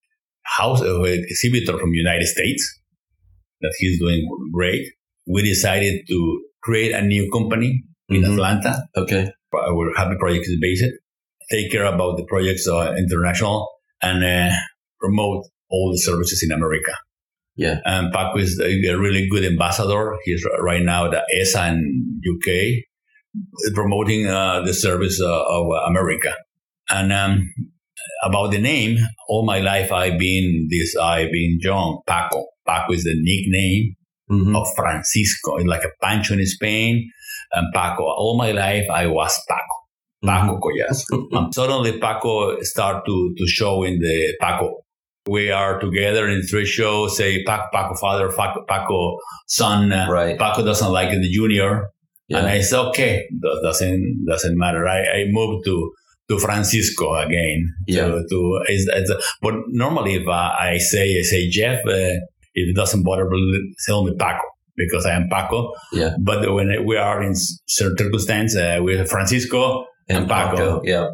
House 0.42 0.80
uh, 0.80 1.02
exhibitor 1.02 1.78
from 1.78 1.92
United 1.92 2.26
States 2.28 2.80
that 3.60 3.74
he's 3.78 3.98
doing 3.98 4.26
great. 4.54 4.86
We 5.28 5.42
decided 5.42 6.06
to 6.08 6.18
create 6.62 6.92
a 6.92 7.02
new 7.02 7.30
company 7.30 7.82
in 8.08 8.22
Mhm. 8.22 8.32
Atlanta 8.32 8.82
Okay. 8.96 9.26
our 9.54 9.92
happy 9.96 10.16
project 10.18 10.44
is 10.46 10.58
based. 10.60 10.84
Take 11.50 11.70
care 11.72 11.84
about 11.84 12.16
the 12.18 12.24
projects 12.24 12.66
uh, 12.68 12.94
international 12.98 13.66
and 14.02 14.22
uh, 14.24 14.54
promote 15.00 15.44
all 15.70 15.90
the 15.92 15.98
services 15.98 16.42
in 16.42 16.52
America. 16.52 16.92
Yeah. 17.56 17.80
And 17.84 18.12
Paco 18.12 18.38
is 18.38 18.60
a, 18.60 18.94
really 18.96 19.26
good 19.28 19.44
ambassador. 19.44 20.16
He's 20.24 20.44
right 20.60 20.82
now 20.82 21.06
at 21.06 21.10
the 21.12 21.22
ESA 21.40 21.68
in 21.68 22.20
UK, 22.32 22.84
promoting 23.74 24.26
uh, 24.26 24.62
the 24.62 24.74
service 24.74 25.20
uh, 25.20 25.42
of 25.56 25.66
America. 25.88 26.34
And 26.90 27.12
um, 27.12 27.52
about 28.24 28.50
the 28.52 28.58
name, 28.60 28.98
all 29.28 29.44
my 29.44 29.58
life 29.60 29.90
I've 29.92 30.18
been 30.18 30.68
this. 30.70 30.96
I've 30.96 31.32
been 31.32 31.58
John 31.60 31.98
Paco. 32.06 32.46
Paco 32.66 32.92
is 32.92 33.04
the 33.04 33.14
nickname 33.16 33.96
Mhm. 34.30 34.56
of 34.56 34.66
Francisco, 34.76 35.52
like 35.66 35.84
a 35.84 35.90
Pancho 36.02 36.34
in 36.34 36.44
Spain, 36.46 37.10
and 37.52 37.66
Paco. 37.74 38.04
All 38.04 38.36
my 38.36 38.52
life, 38.52 38.86
I 38.92 39.06
was 39.06 39.32
Paco, 39.48 39.76
Paco 40.24 40.58
Collas. 40.60 41.04
and 41.32 41.54
suddenly, 41.54 41.98
Paco 41.98 42.60
start 42.62 43.04
to, 43.06 43.34
to 43.36 43.46
show 43.46 43.82
in 43.84 43.98
the 44.00 44.34
Paco. 44.40 44.82
We 45.28 45.50
are 45.50 45.78
together 45.78 46.26
in 46.28 46.42
three 46.42 46.64
shows, 46.66 47.16
say 47.16 47.42
Paco, 47.44 47.64
Paco 47.72 47.94
father, 47.96 48.28
Paco, 48.30 48.64
Paco 48.68 49.18
son. 49.46 49.92
Uh, 49.92 50.06
Right. 50.10 50.38
Paco 50.38 50.64
doesn't 50.64 50.90
like 50.92 51.10
the 51.10 51.30
junior. 51.30 51.90
Yeah. 52.28 52.38
And 52.38 52.46
I 52.46 52.60
said, 52.60 52.80
okay, 52.88 53.26
doesn't, 53.62 54.24
doesn't 54.26 54.56
matter. 54.58 54.86
I, 54.86 55.00
I 55.00 55.24
moved 55.28 55.64
to, 55.66 55.92
to 56.30 56.38
Francisco 56.38 57.14
again. 57.14 57.74
Yeah. 57.86 58.06
To, 58.08 58.24
to, 58.28 58.60
it's, 58.68 58.86
it's, 58.92 59.36
but 59.40 59.54
normally 59.68 60.14
if 60.16 60.26
uh, 60.28 60.52
I 60.60 60.76
say, 60.78 61.18
I 61.18 61.22
say 61.22 61.48
Jeff, 61.48 61.84
uh, 61.86 62.20
it 62.66 62.76
doesn't 62.76 63.02
bother, 63.02 63.28
tell 63.86 64.04
me 64.04 64.14
Paco 64.18 64.42
because 64.78 65.04
I 65.04 65.12
am 65.12 65.28
Paco. 65.28 65.72
Yeah. 65.92 66.14
But 66.18 66.52
when 66.54 66.86
we 66.86 66.96
are 66.96 67.22
in 67.22 67.34
certain 67.34 67.96
circumstance, 67.98 68.56
uh, 68.56 68.80
we 68.82 68.96
have 68.96 69.10
Francisco 69.10 69.84
and, 70.08 70.28
Paco. 70.28 70.80
Yeah. 70.84 71.08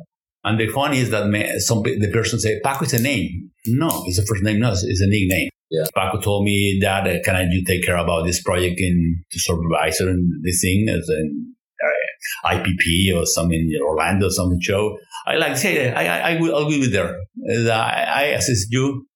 And 0.45 0.61
the 0.61 0.69
funny 0.69 0.99
is 0.99 1.11
that 1.11 1.25
some 1.61 1.83
the 1.83 2.11
person 2.13 2.39
say 2.39 2.61
Paco 2.63 2.85
is 2.85 2.93
a 2.93 3.03
name. 3.03 3.51
No, 3.67 4.05
it's 4.07 4.19
a 4.19 4.27
first 4.27 4.45
name. 4.45 4.61
No, 4.61 4.71
it's, 4.71 5.01
a 5.01 5.07
nickname. 5.07 5.49
Yeah. 5.71 5.87
Paco 5.95 6.21
told 6.21 6.45
me 6.45 6.79
that 6.83 7.07
uh, 7.07 7.23
can 7.25 7.35
I 7.35 7.45
you 7.51 7.65
take 7.67 7.85
care 7.85 7.97
about 7.97 8.27
this 8.27 8.43
project 8.43 8.79
in 8.79 9.25
to 9.33 9.39
supervisor 9.41 10.09
and 10.11 10.31
this 10.45 10.61
thing 10.61 10.87
as 10.91 11.09
an 11.09 11.55
uh, 11.83 12.51
IPP 12.51 13.17
or 13.17 13.25
some 13.25 13.51
in 13.51 13.73
Orlando, 13.83 14.29
some 14.29 14.61
show. 14.61 14.99
I 15.27 15.37
like 15.37 15.57
say 15.57 15.91
I 15.91 16.05
I, 16.05 16.33
I 16.33 16.41
will 16.41 16.55
I'll 16.55 16.69
be 16.69 16.87
there. 16.87 17.17
I, 17.51 18.05
I 18.15 18.23
assist 18.37 18.69
you 18.71 19.07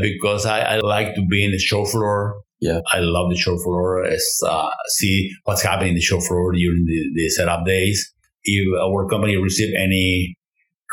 because 0.00 0.46
I, 0.46 0.60
I 0.60 0.76
like 0.80 1.14
to 1.14 1.26
be 1.28 1.44
in 1.44 1.52
the 1.52 1.58
show 1.58 1.84
floor. 1.84 2.42
Yeah. 2.60 2.80
I 2.92 3.00
love 3.00 3.30
the 3.30 3.36
show 3.36 3.56
floor. 3.58 4.04
As, 4.04 4.24
uh, 4.46 4.68
see 4.88 5.30
what's 5.44 5.62
happening 5.62 5.90
in 5.90 5.94
the 5.94 6.00
show 6.00 6.20
floor 6.20 6.52
during 6.52 6.84
the, 6.84 7.10
the 7.14 7.28
setup 7.30 7.64
days. 7.64 8.12
If 8.44 8.66
our 8.82 9.08
company 9.08 9.36
receive 9.36 9.74
any 9.74 10.36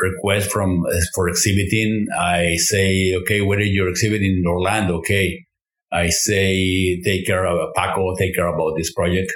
request 0.00 0.50
from 0.50 0.84
uh, 0.86 0.96
for 1.14 1.28
exhibiting, 1.28 2.06
I 2.18 2.56
say, 2.56 3.14
okay, 3.22 3.40
where 3.42 3.60
is 3.60 3.68
your 3.68 3.88
exhibit 3.88 4.22
in 4.22 4.44
Orlando? 4.46 4.98
Okay. 4.98 5.44
I 5.92 6.08
say, 6.10 7.00
take 7.02 7.26
care 7.26 7.46
of 7.46 7.74
Paco, 7.74 8.14
take 8.16 8.34
care 8.34 8.46
about 8.46 8.74
this 8.76 8.92
project. 8.92 9.32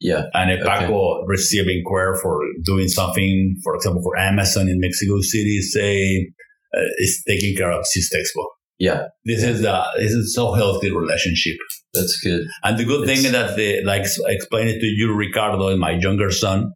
Yeah. 0.00 0.24
And 0.34 0.50
if 0.50 0.60
Okay. 0.60 0.68
Paco 0.68 1.24
receive 1.26 1.68
inquiry 1.68 2.18
for 2.20 2.40
doing 2.64 2.88
something, 2.88 3.56
for 3.62 3.76
example, 3.76 4.02
for 4.02 4.18
Amazon 4.18 4.68
in 4.68 4.78
Mexico 4.80 5.20
City, 5.20 5.60
say, 5.60 6.28
uh, 6.76 6.80
is 6.98 7.22
taking 7.26 7.56
care 7.56 7.70
of 7.70 7.84
Sistexpo. 7.84 8.44
Yeah. 8.78 9.04
This 9.24 9.42
is 9.42 9.62
the 9.62 9.82
this 9.96 10.10
is 10.12 10.34
so 10.34 10.52
healthy 10.54 10.90
relationship. 10.90 11.56
That's 11.92 12.18
good. 12.22 12.42
And 12.64 12.78
the 12.78 12.84
good 12.84 13.02
It's- 13.04 13.22
thing 13.22 13.32
that 13.32 13.56
they 13.56 13.82
like 13.84 14.02
I 14.28 14.32
explained 14.32 14.68
it 14.70 14.80
to 14.80 14.86
you, 14.86 15.14
Ricardo, 15.14 15.68
and 15.68 15.80
my 15.80 15.92
younger 15.92 16.30
son. 16.30 16.72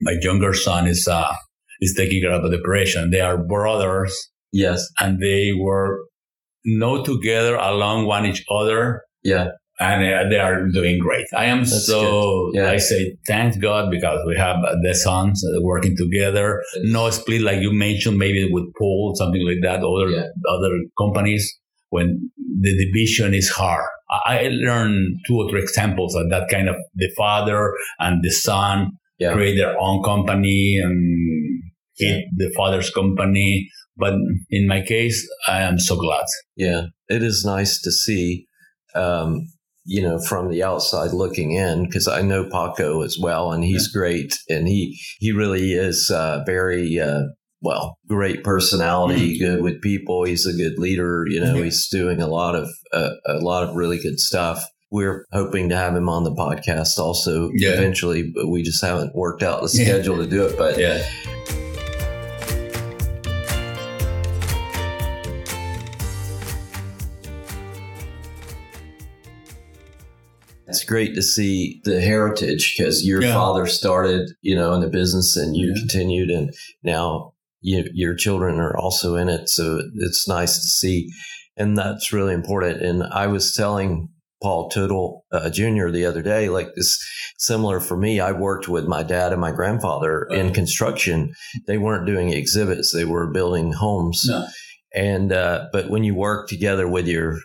My 0.00 0.16
younger 0.20 0.52
son 0.54 0.86
is 0.86 1.06
uh 1.08 1.32
is 1.80 1.94
taking 1.96 2.22
care 2.22 2.32
of 2.32 2.42
the 2.42 2.56
depression. 2.56 3.10
They 3.10 3.20
are 3.20 3.38
brothers 3.42 4.12
Yes. 4.52 4.86
and 5.00 5.20
they 5.20 5.52
were 5.58 6.04
know 6.64 7.02
together 7.04 7.56
along 7.56 8.06
one 8.06 8.24
each 8.26 8.44
other 8.50 9.02
Yeah. 9.22 9.48
And 9.86 10.00
uh, 10.02 10.28
they 10.30 10.38
are 10.46 10.56
doing 10.78 10.98
great. 11.06 11.26
I 11.36 11.46
am 11.46 11.60
That's 11.60 11.86
so. 11.86 12.50
Yeah. 12.54 12.70
I 12.70 12.78
say 12.78 13.16
thank 13.26 13.60
God 13.60 13.90
because 13.90 14.20
we 14.26 14.36
have 14.36 14.56
uh, 14.64 14.74
the 14.86 14.94
sons 14.94 15.42
uh, 15.44 15.60
working 15.62 15.94
together. 15.96 16.62
No 16.82 17.10
split 17.10 17.42
like 17.42 17.60
you 17.60 17.72
mentioned, 17.72 18.16
maybe 18.18 18.42
with 18.50 18.66
Paul, 18.78 19.14
something 19.16 19.44
like 19.50 19.62
that. 19.62 19.78
Other 19.92 20.08
Yeah. 20.10 20.28
other 20.56 20.72
companies 21.02 21.44
when 21.90 22.30
the 22.64 22.72
division 22.84 23.34
is 23.34 23.48
hard. 23.60 23.86
I 24.10 24.20
I 24.44 24.48
learned 24.68 24.98
two 25.26 25.36
or 25.40 25.46
three 25.50 25.62
examples 25.62 26.14
of 26.14 26.24
that 26.30 26.44
kind 26.54 26.68
of 26.72 26.76
the 27.02 27.10
father 27.16 27.60
and 28.04 28.14
the 28.26 28.30
son 28.48 28.76
Yeah. 29.22 29.32
create 29.34 29.56
their 29.62 29.74
own 29.86 30.02
company 30.10 30.62
and 30.84 30.96
hit 32.02 32.24
the 32.36 32.50
father's 32.58 32.90
company. 32.90 33.50
But 33.96 34.14
in 34.50 34.66
my 34.66 34.80
case, 34.94 35.18
I 35.46 35.58
am 35.68 35.78
so 35.78 35.94
glad. 35.96 36.26
Yeah. 36.56 36.82
It 37.16 37.22
is 37.30 37.44
nice 37.56 37.80
to 37.84 37.90
see, 37.92 38.46
um, 39.02 39.28
you 39.84 40.02
know, 40.02 40.18
from 40.18 40.50
the 40.50 40.62
outside 40.62 41.12
looking 41.12 41.52
in, 41.52 41.84
because 41.84 42.08
I 42.08 42.22
know 42.22 42.44
Paco 42.44 43.02
as 43.02 43.16
well, 43.20 43.52
and 43.52 43.62
he's 43.64 43.88
great, 43.88 44.32
and 44.48 44.66
he 44.68 44.98
he 45.18 45.32
really 45.32 45.72
is 45.72 46.10
uh, 46.10 46.42
very 46.46 46.98
uh, 46.98 47.22
well, 47.62 47.96
great 48.08 48.44
personality, 48.44 49.38
good 49.38 49.62
with 49.62 49.80
people. 49.80 50.24
He's 50.24 50.46
a 50.46 50.52
good 50.52 50.78
leader. 50.78 51.24
You 51.28 51.40
know, 51.40 51.54
Yeah. 51.54 51.64
he's 51.64 51.88
doing 51.88 52.20
a 52.20 52.26
lot 52.28 52.54
of 52.54 52.68
uh, 52.92 53.10
a 53.26 53.38
lot 53.38 53.68
of 53.68 53.74
really 53.76 53.98
good 53.98 54.18
stuff. 54.20 54.64
We're 54.90 55.24
hoping 55.32 55.70
to 55.70 55.76
have 55.76 55.96
him 55.96 56.08
on 56.08 56.24
the 56.24 56.30
podcast 56.34 56.98
also 56.98 57.50
Yeah. 57.54 57.70
eventually, 57.70 58.30
but 58.34 58.48
we 58.48 58.62
just 58.62 58.82
haven't 58.84 59.14
worked 59.14 59.42
out 59.42 59.62
the 59.62 59.68
Yeah. 59.78 59.84
schedule 59.84 60.16
to 60.18 60.26
do 60.26 60.44
it. 60.46 60.56
But 60.56 60.78
Yeah. 60.78 61.02
It's 70.66 70.84
great 70.84 71.14
to 71.14 71.22
see 71.22 71.80
the 71.84 72.00
heritage 72.00 72.74
because 72.76 73.04
your 73.04 73.22
Yeah. 73.22 73.34
father 73.34 73.66
started, 73.66 74.30
you 74.42 74.56
know, 74.56 74.72
in 74.74 74.80
the 74.80 74.88
business 74.88 75.36
and 75.36 75.56
you 75.56 75.68
Yeah. 75.68 75.80
continued, 75.80 76.30
and 76.30 76.54
now 76.82 77.32
you, 77.60 77.84
your 77.92 78.14
children 78.14 78.58
are 78.58 78.76
also 78.76 79.16
in 79.16 79.28
it. 79.28 79.48
So 79.48 79.80
it's 79.96 80.26
nice 80.28 80.56
to 80.58 80.66
see, 80.66 81.10
and 81.56 81.76
that's 81.76 82.12
really 82.12 82.34
important. 82.34 82.82
And 82.82 83.02
I 83.04 83.26
was 83.26 83.54
telling 83.54 84.08
Paul 84.42 84.68
Teutul 84.70 85.20
uh, 85.32 85.48
Jr. 85.48 85.88
the 85.88 86.04
other 86.04 86.20
day, 86.20 86.48
like 86.50 86.74
this 86.74 86.98
similar 87.38 87.80
for 87.80 87.96
me. 87.96 88.20
I 88.20 88.32
worked 88.32 88.68
with 88.68 88.84
my 88.86 89.02
dad 89.02 89.32
and 89.32 89.40
my 89.40 89.52
grandfather 89.52 90.26
in 90.30 90.52
construction. 90.52 91.32
They 91.66 91.78
weren't 91.78 92.06
doing 92.06 92.30
exhibits; 92.30 92.92
they 92.92 93.04
were 93.06 93.30
building 93.30 93.72
homes. 93.72 94.24
No. 94.28 94.46
And 94.94 95.32
uh, 95.32 95.66
but 95.72 95.88
when 95.88 96.04
you 96.04 96.14
work 96.14 96.48
together 96.48 96.86
with 96.86 97.06
your 97.06 97.38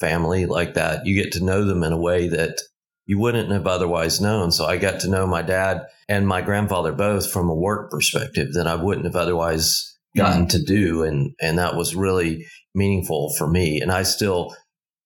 family 0.00 0.46
like 0.46 0.74
that, 0.74 1.06
you 1.06 1.14
get 1.20 1.32
to 1.32 1.44
know 1.44 1.64
them 1.64 1.82
in 1.82 1.92
a 1.92 1.98
way 2.00 2.28
that 2.28 2.58
you 3.06 3.18
wouldn't 3.18 3.50
have 3.50 3.66
otherwise 3.66 4.20
known. 4.20 4.50
So 4.50 4.66
I 4.66 4.76
got 4.78 5.00
to 5.00 5.08
know 5.10 5.26
my 5.26 5.42
dad 5.42 5.82
and 6.08 6.26
my 6.26 6.42
grandfather 6.42 6.92
both 6.92 7.30
from 7.30 7.48
a 7.48 7.54
work 7.54 7.90
perspective 7.90 8.52
that 8.54 8.66
I 8.66 8.74
wouldn't 8.74 9.06
have 9.06 9.16
otherwise 9.16 9.92
gotten 10.16 10.46
to 10.48 10.62
do, 10.62 11.02
and 11.02 11.32
and 11.42 11.58
that 11.58 11.76
was 11.76 11.94
really 11.94 12.44
meaningful 12.74 13.32
for 13.36 13.46
me. 13.46 13.80
And 13.80 13.92
I 13.92 14.02
still 14.02 14.56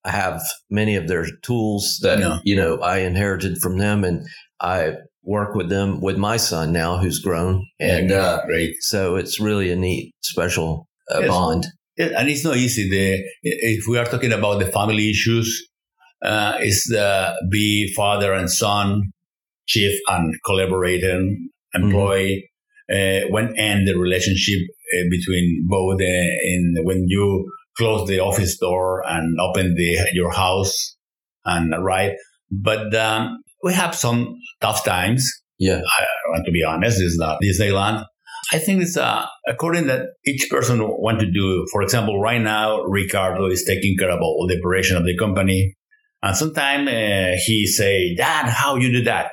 have 0.07 0.41
many 0.71 0.97
of 0.97 1.09
their 1.09 1.27
tools 1.43 1.99
that 2.03 2.21
Yeah. 2.21 2.39
you 2.45 2.57
know 2.57 2.79
I 2.79 2.99
inherited 2.99 3.59
from 3.59 3.79
them, 3.79 4.05
and 4.05 4.27
I 4.61 4.95
work 5.23 5.55
with 5.55 5.69
them 5.69 6.01
with 6.01 6.17
my 6.17 6.37
son 6.39 6.73
now 6.73 6.97
who's 6.99 7.19
grown, 7.19 7.67
and 7.79 8.09
Yeah, 8.11 8.17
uh, 8.23 8.47
great. 8.47 8.75
so 8.81 9.17
it's 9.17 9.39
really 9.41 9.71
a 9.71 9.77
neat 9.77 10.13
special 10.23 10.87
uh, 11.15 11.21
Yes. 11.21 11.29
bond. 11.29 11.67
Yeah, 12.01 12.19
and 12.19 12.31
it's 12.31 12.45
not 12.45 12.57
easy. 12.57 12.89
The 12.89 13.23
if 13.43 13.87
we 13.87 13.99
are 13.99 14.07
talking 14.07 14.33
about 14.33 14.59
the 14.59 14.73
family 14.73 15.11
issues, 15.11 15.69
uh, 16.23 16.57
is 16.61 16.85
the 16.89 17.35
be 17.51 17.93
father 17.95 18.33
and 18.33 18.51
son, 18.51 19.03
chief 19.67 20.01
and 20.09 20.35
collaborating 20.47 21.51
employee. 21.75 22.51
Uh, 22.91 23.29
when 23.29 23.55
end 23.59 23.87
the 23.87 23.99
relationship 23.99 24.61
uh, 24.95 25.05
between 25.11 25.67
both? 25.69 26.01
Uh, 26.01 26.31
in 26.53 26.75
when 26.85 27.05
you 27.07 27.53
close 27.77 28.09
the 28.09 28.19
office 28.19 28.57
door 28.59 29.03
and 29.07 29.39
open 29.39 29.75
the 29.75 30.11
your 30.15 30.33
house, 30.33 30.97
and 31.45 31.75
right. 31.85 32.13
But 32.51 32.95
um, 32.95 33.43
we 33.63 33.75
have 33.75 33.95
some 33.95 34.37
tough 34.63 34.85
times. 34.87 35.31
Yeah, 35.59 35.83
I 35.83 36.05
want 36.31 36.47
to 36.47 36.51
be 36.51 36.65
honest, 36.65 37.03
is 37.03 37.19
not 37.19 37.41
Disneyland. 37.45 38.07
I 38.53 38.59
think 38.59 38.83
it's 38.83 38.97
uh, 38.97 39.27
according 39.47 39.87
that 39.87 40.07
each 40.27 40.49
person 40.51 40.81
want 40.81 41.21
to 41.21 41.31
do. 41.31 41.67
For 41.73 41.83
example, 41.83 42.21
right 42.21 42.41
now 42.41 42.83
Ricardo 42.83 43.47
is 43.47 43.65
taking 43.65 43.97
care 43.97 44.11
of 44.11 44.21
all 44.21 44.47
the 44.49 44.59
operation 44.59 44.97
of 44.97 45.05
the 45.05 45.17
company, 45.17 45.77
and 46.23 46.37
sometimes 46.37 46.89
uh, 46.89 47.37
he 47.47 47.67
say, 47.67 48.15
"Dad, 48.17 48.49
how 48.49 48.77
you 48.77 48.91
do 48.93 49.05
that?" 49.05 49.33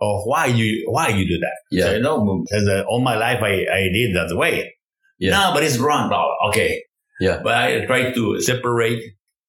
Or 0.00 0.28
why 0.28 0.46
you 0.46 0.84
why 0.88 1.08
you 1.08 1.26
do 1.26 1.38
that? 1.38 1.56
Yeah. 1.70 1.84
So, 1.84 1.92
you 1.94 2.00
know, 2.00 2.44
because, 2.44 2.84
all 2.86 3.00
my 3.00 3.16
life 3.16 3.42
I, 3.42 3.66
I 3.72 3.88
did 3.92 4.14
that 4.14 4.36
way. 4.36 4.74
Yeah. 5.18 5.32
No, 5.32 5.50
but 5.52 5.64
it's 5.64 5.78
wrong. 5.78 6.12
Okay. 6.48 6.82
Yeah. 7.20 7.40
But 7.42 7.54
I 7.54 7.86
try 7.86 8.12
to 8.12 8.40
separate 8.40 9.02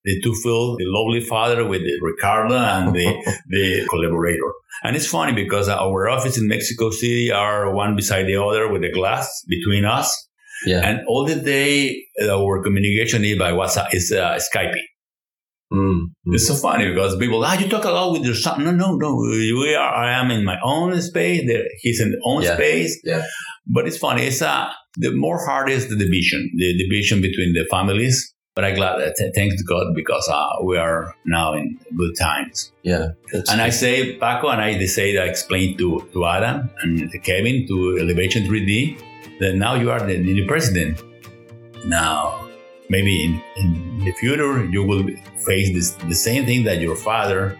the 0.05 0.21
two 0.21 0.33
fields, 0.43 0.77
the 0.77 0.85
lovely 0.87 1.21
father 1.21 1.65
with 1.67 1.81
the 1.81 1.97
Ricardo 2.01 2.55
and 2.55 2.95
the, 2.95 3.05
the 3.49 3.85
collaborator. 3.89 4.51
And 4.83 4.95
it's 4.95 5.07
funny 5.07 5.33
because 5.33 5.67
our 5.69 6.07
office 6.09 6.37
in 6.37 6.47
Mexico 6.47 6.89
City 6.89 7.31
are 7.31 7.73
one 7.73 7.95
beside 7.95 8.23
the 8.27 8.37
other 8.41 8.71
with 8.71 8.83
a 8.83 8.91
glass 8.91 9.27
between 9.47 9.83
us. 9.85 10.09
yeah. 10.65 10.79
And 10.87 11.01
all 11.07 11.25
the 11.25 11.35
day, 11.35 12.03
our 12.29 12.63
communication 12.63 13.23
is 13.25 13.37
by 13.37 13.51
WhatsApp, 13.51 13.89
is 13.93 14.11
uh, 14.11 14.39
Skype. 14.39 14.73
Mm, 15.71 15.99
mm. 16.25 16.33
It's 16.33 16.47
so 16.47 16.55
funny 16.55 16.87
because 16.89 17.15
people, 17.17 17.43
ah, 17.45 17.53
you 17.59 17.67
talk 17.69 17.83
a 17.83 17.91
lot 17.91 18.11
with 18.13 18.23
your 18.23 18.33
son. 18.35 18.63
No, 18.63 18.71
no, 18.71 18.95
no. 18.95 19.15
We 19.17 19.75
are, 19.75 19.93
I 19.93 20.13
am 20.19 20.31
in 20.31 20.43
my 20.43 20.57
own 20.63 20.99
space. 21.01 21.43
There, 21.45 21.63
he's 21.81 22.01
in 22.01 22.07
his 22.07 22.17
own 22.25 22.41
Yeah. 22.41 22.55
space. 22.55 22.99
Yeah. 23.03 23.23
But 23.67 23.85
it's 23.87 23.97
funny. 23.97 24.23
It's 24.23 24.41
uh, 24.41 24.69
the 24.97 25.11
more 25.15 25.45
hard 25.45 25.69
is 25.69 25.87
the 25.89 25.95
division, 25.95 26.49
the 26.55 26.75
division 26.83 27.21
between 27.21 27.53
the 27.53 27.67
families. 27.69 28.33
But 28.59 28.65
I'm 28.65 28.75
glad 28.75 28.97
that, 28.99 29.15
thanks 29.35 29.55
to 29.55 29.63
God, 29.63 29.95
because 29.95 30.27
uh, 30.27 30.61
we 30.61 30.75
are 30.75 31.15
now 31.25 31.53
in 31.53 31.79
good 31.95 32.13
times. 32.19 32.73
Yeah. 32.83 33.11
And 33.49 33.61
I 33.61 33.69
say, 33.69 34.17
Paco, 34.17 34.49
and 34.49 34.59
I 34.59 34.85
say, 34.85 35.17
I 35.17 35.27
explained 35.27 35.77
to, 35.77 36.05
to 36.11 36.25
Adam 36.25 36.69
and 36.81 37.09
to 37.09 37.19
Kevin, 37.19 37.65
to 37.69 37.99
Elevation 38.01 38.43
3D, 38.43 38.99
that 39.39 39.55
now 39.55 39.75
you 39.75 39.89
are 39.89 40.01
the 40.05 40.17
new 40.17 40.45
president. 40.45 41.01
Now, 41.85 42.49
maybe 42.89 43.23
in, 43.23 43.41
in 43.55 43.99
the 44.03 44.11
future, 44.19 44.65
you 44.65 44.83
will 44.83 45.07
face 45.45 45.71
this, 45.71 45.91
the 46.09 46.13
same 46.13 46.45
thing 46.45 46.65
that 46.65 46.81
your 46.81 46.97
father 46.97 47.57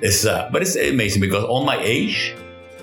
is. 0.00 0.24
Uh, 0.26 0.48
but 0.52 0.62
it's 0.62 0.76
amazing 0.76 1.20
because 1.22 1.42
on 1.42 1.66
my 1.66 1.78
age, 1.82 2.36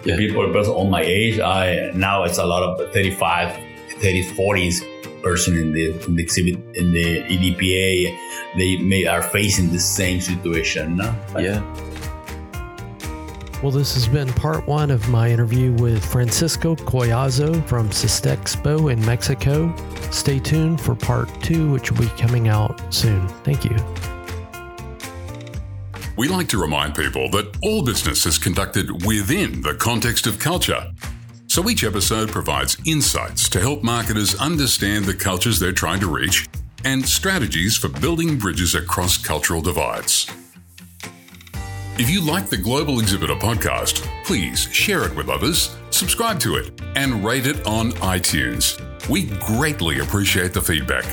Yeah. 0.04 0.18
the 0.18 0.28
people 0.28 0.44
person 0.52 0.74
on 0.74 0.90
my 0.90 1.02
age, 1.02 1.40
I 1.40 1.92
now 1.96 2.26
it's 2.26 2.40
a 2.40 2.46
lot 2.46 2.62
of 2.64 2.92
35, 2.92 3.56
30, 4.02 4.24
40s 4.36 4.84
person 5.24 5.58
in 5.58 5.72
the, 5.72 5.92
in 6.06 6.16
the 6.16 6.22
exhibit 6.24 6.56
in 6.76 6.92
the 6.92 7.24
EDPA. 7.24 8.18
They 8.58 8.78
may 8.78 9.06
are 9.06 9.24
facing 9.24 9.72
the 9.72 9.80
same 9.80 10.22
situation. 10.22 10.98
No? 10.98 11.16
yeah. 11.40 11.62
Well, 13.64 13.72
this 13.72 13.94
has 13.94 14.10
been 14.10 14.28
part 14.34 14.68
one 14.68 14.92
of 14.92 15.08
my 15.08 15.30
interview 15.30 15.72
with 15.72 16.04
Francisco 16.04 16.76
Collazo 16.76 17.66
from 17.66 17.90
Sistexpo 17.92 18.92
in 18.92 19.04
Mexico. 19.06 19.74
Stay 20.12 20.38
tuned 20.38 20.82
for 20.82 20.96
part 20.96 21.30
two, 21.42 21.72
which 21.72 21.90
will 21.90 22.02
be 22.02 22.10
coming 22.18 22.50
out 22.50 22.94
soon. 22.94 23.26
Thank 23.46 23.64
you. 23.64 23.78
We 26.18 26.28
like 26.28 26.50
to 26.50 26.62
remind 26.62 26.94
people 26.94 27.30
that 27.30 27.58
all 27.64 27.84
business 27.84 28.26
is 28.26 28.38
conducted 28.38 29.06
within 29.06 29.62
the 29.62 29.76
context 29.76 30.28
of 30.28 30.40
culture. 30.40 30.92
So 31.54 31.70
each 31.70 31.84
episode 31.84 32.30
provides 32.30 32.78
insights 32.84 33.48
to 33.50 33.60
help 33.60 33.84
marketers 33.84 34.34
understand 34.42 35.06
the 35.06 35.14
cultures 35.14 35.60
they're 35.60 35.72
trying 35.72 36.00
to 36.00 36.12
reach 36.12 36.50
and 36.84 37.08
strategies 37.08 37.78
for 37.78 37.90
building 37.90 38.40
bridges 38.40 38.74
across 38.74 39.20
cultural 39.20 39.62
divides. 39.62 40.28
If 42.00 42.10
you 42.10 42.22
like 42.22 42.50
the 42.50 42.58
Global 42.58 43.00
Exhibitor 43.00 43.36
podcast, 43.36 44.04
please 44.26 44.68
share 44.72 45.04
it 45.04 45.16
with 45.16 45.30
others, 45.30 45.78
subscribe 45.92 46.40
to 46.40 46.56
it, 46.56 46.82
and 46.96 47.24
rate 47.24 47.46
it 47.46 47.68
on 47.68 47.92
iTunes. 48.02 48.80
We 49.08 49.26
greatly 49.46 50.00
appreciate 50.00 50.54
the 50.54 50.62
feedback. 50.64 51.06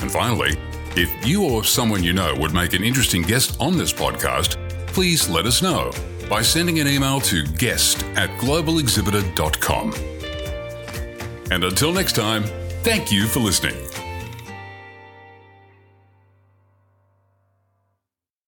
And 0.00 0.10
finally, 0.10 0.56
if 0.98 1.26
you 1.26 1.44
or 1.44 1.62
someone 1.62 2.02
you 2.02 2.12
know 2.12 2.34
would 2.38 2.52
make 2.52 2.72
an 2.72 2.82
interesting 2.82 3.22
guest 3.22 3.56
on 3.60 3.78
this 3.78 3.92
podcast, 3.92 4.56
please 4.88 5.28
let 5.28 5.46
us 5.46 5.62
know 5.62 5.92
by 6.28 6.42
sending 6.42 6.80
an 6.80 6.88
email 6.88 7.20
to 7.20 7.44
guest 7.44 8.02
at 8.16 8.30
globalexhibitor.com. 8.40 9.94
And 11.52 11.62
until 11.62 11.92
next 11.92 12.16
time, 12.16 12.42
thank 12.82 13.12
you 13.12 13.26
for 13.26 13.38
listening. 13.38 13.87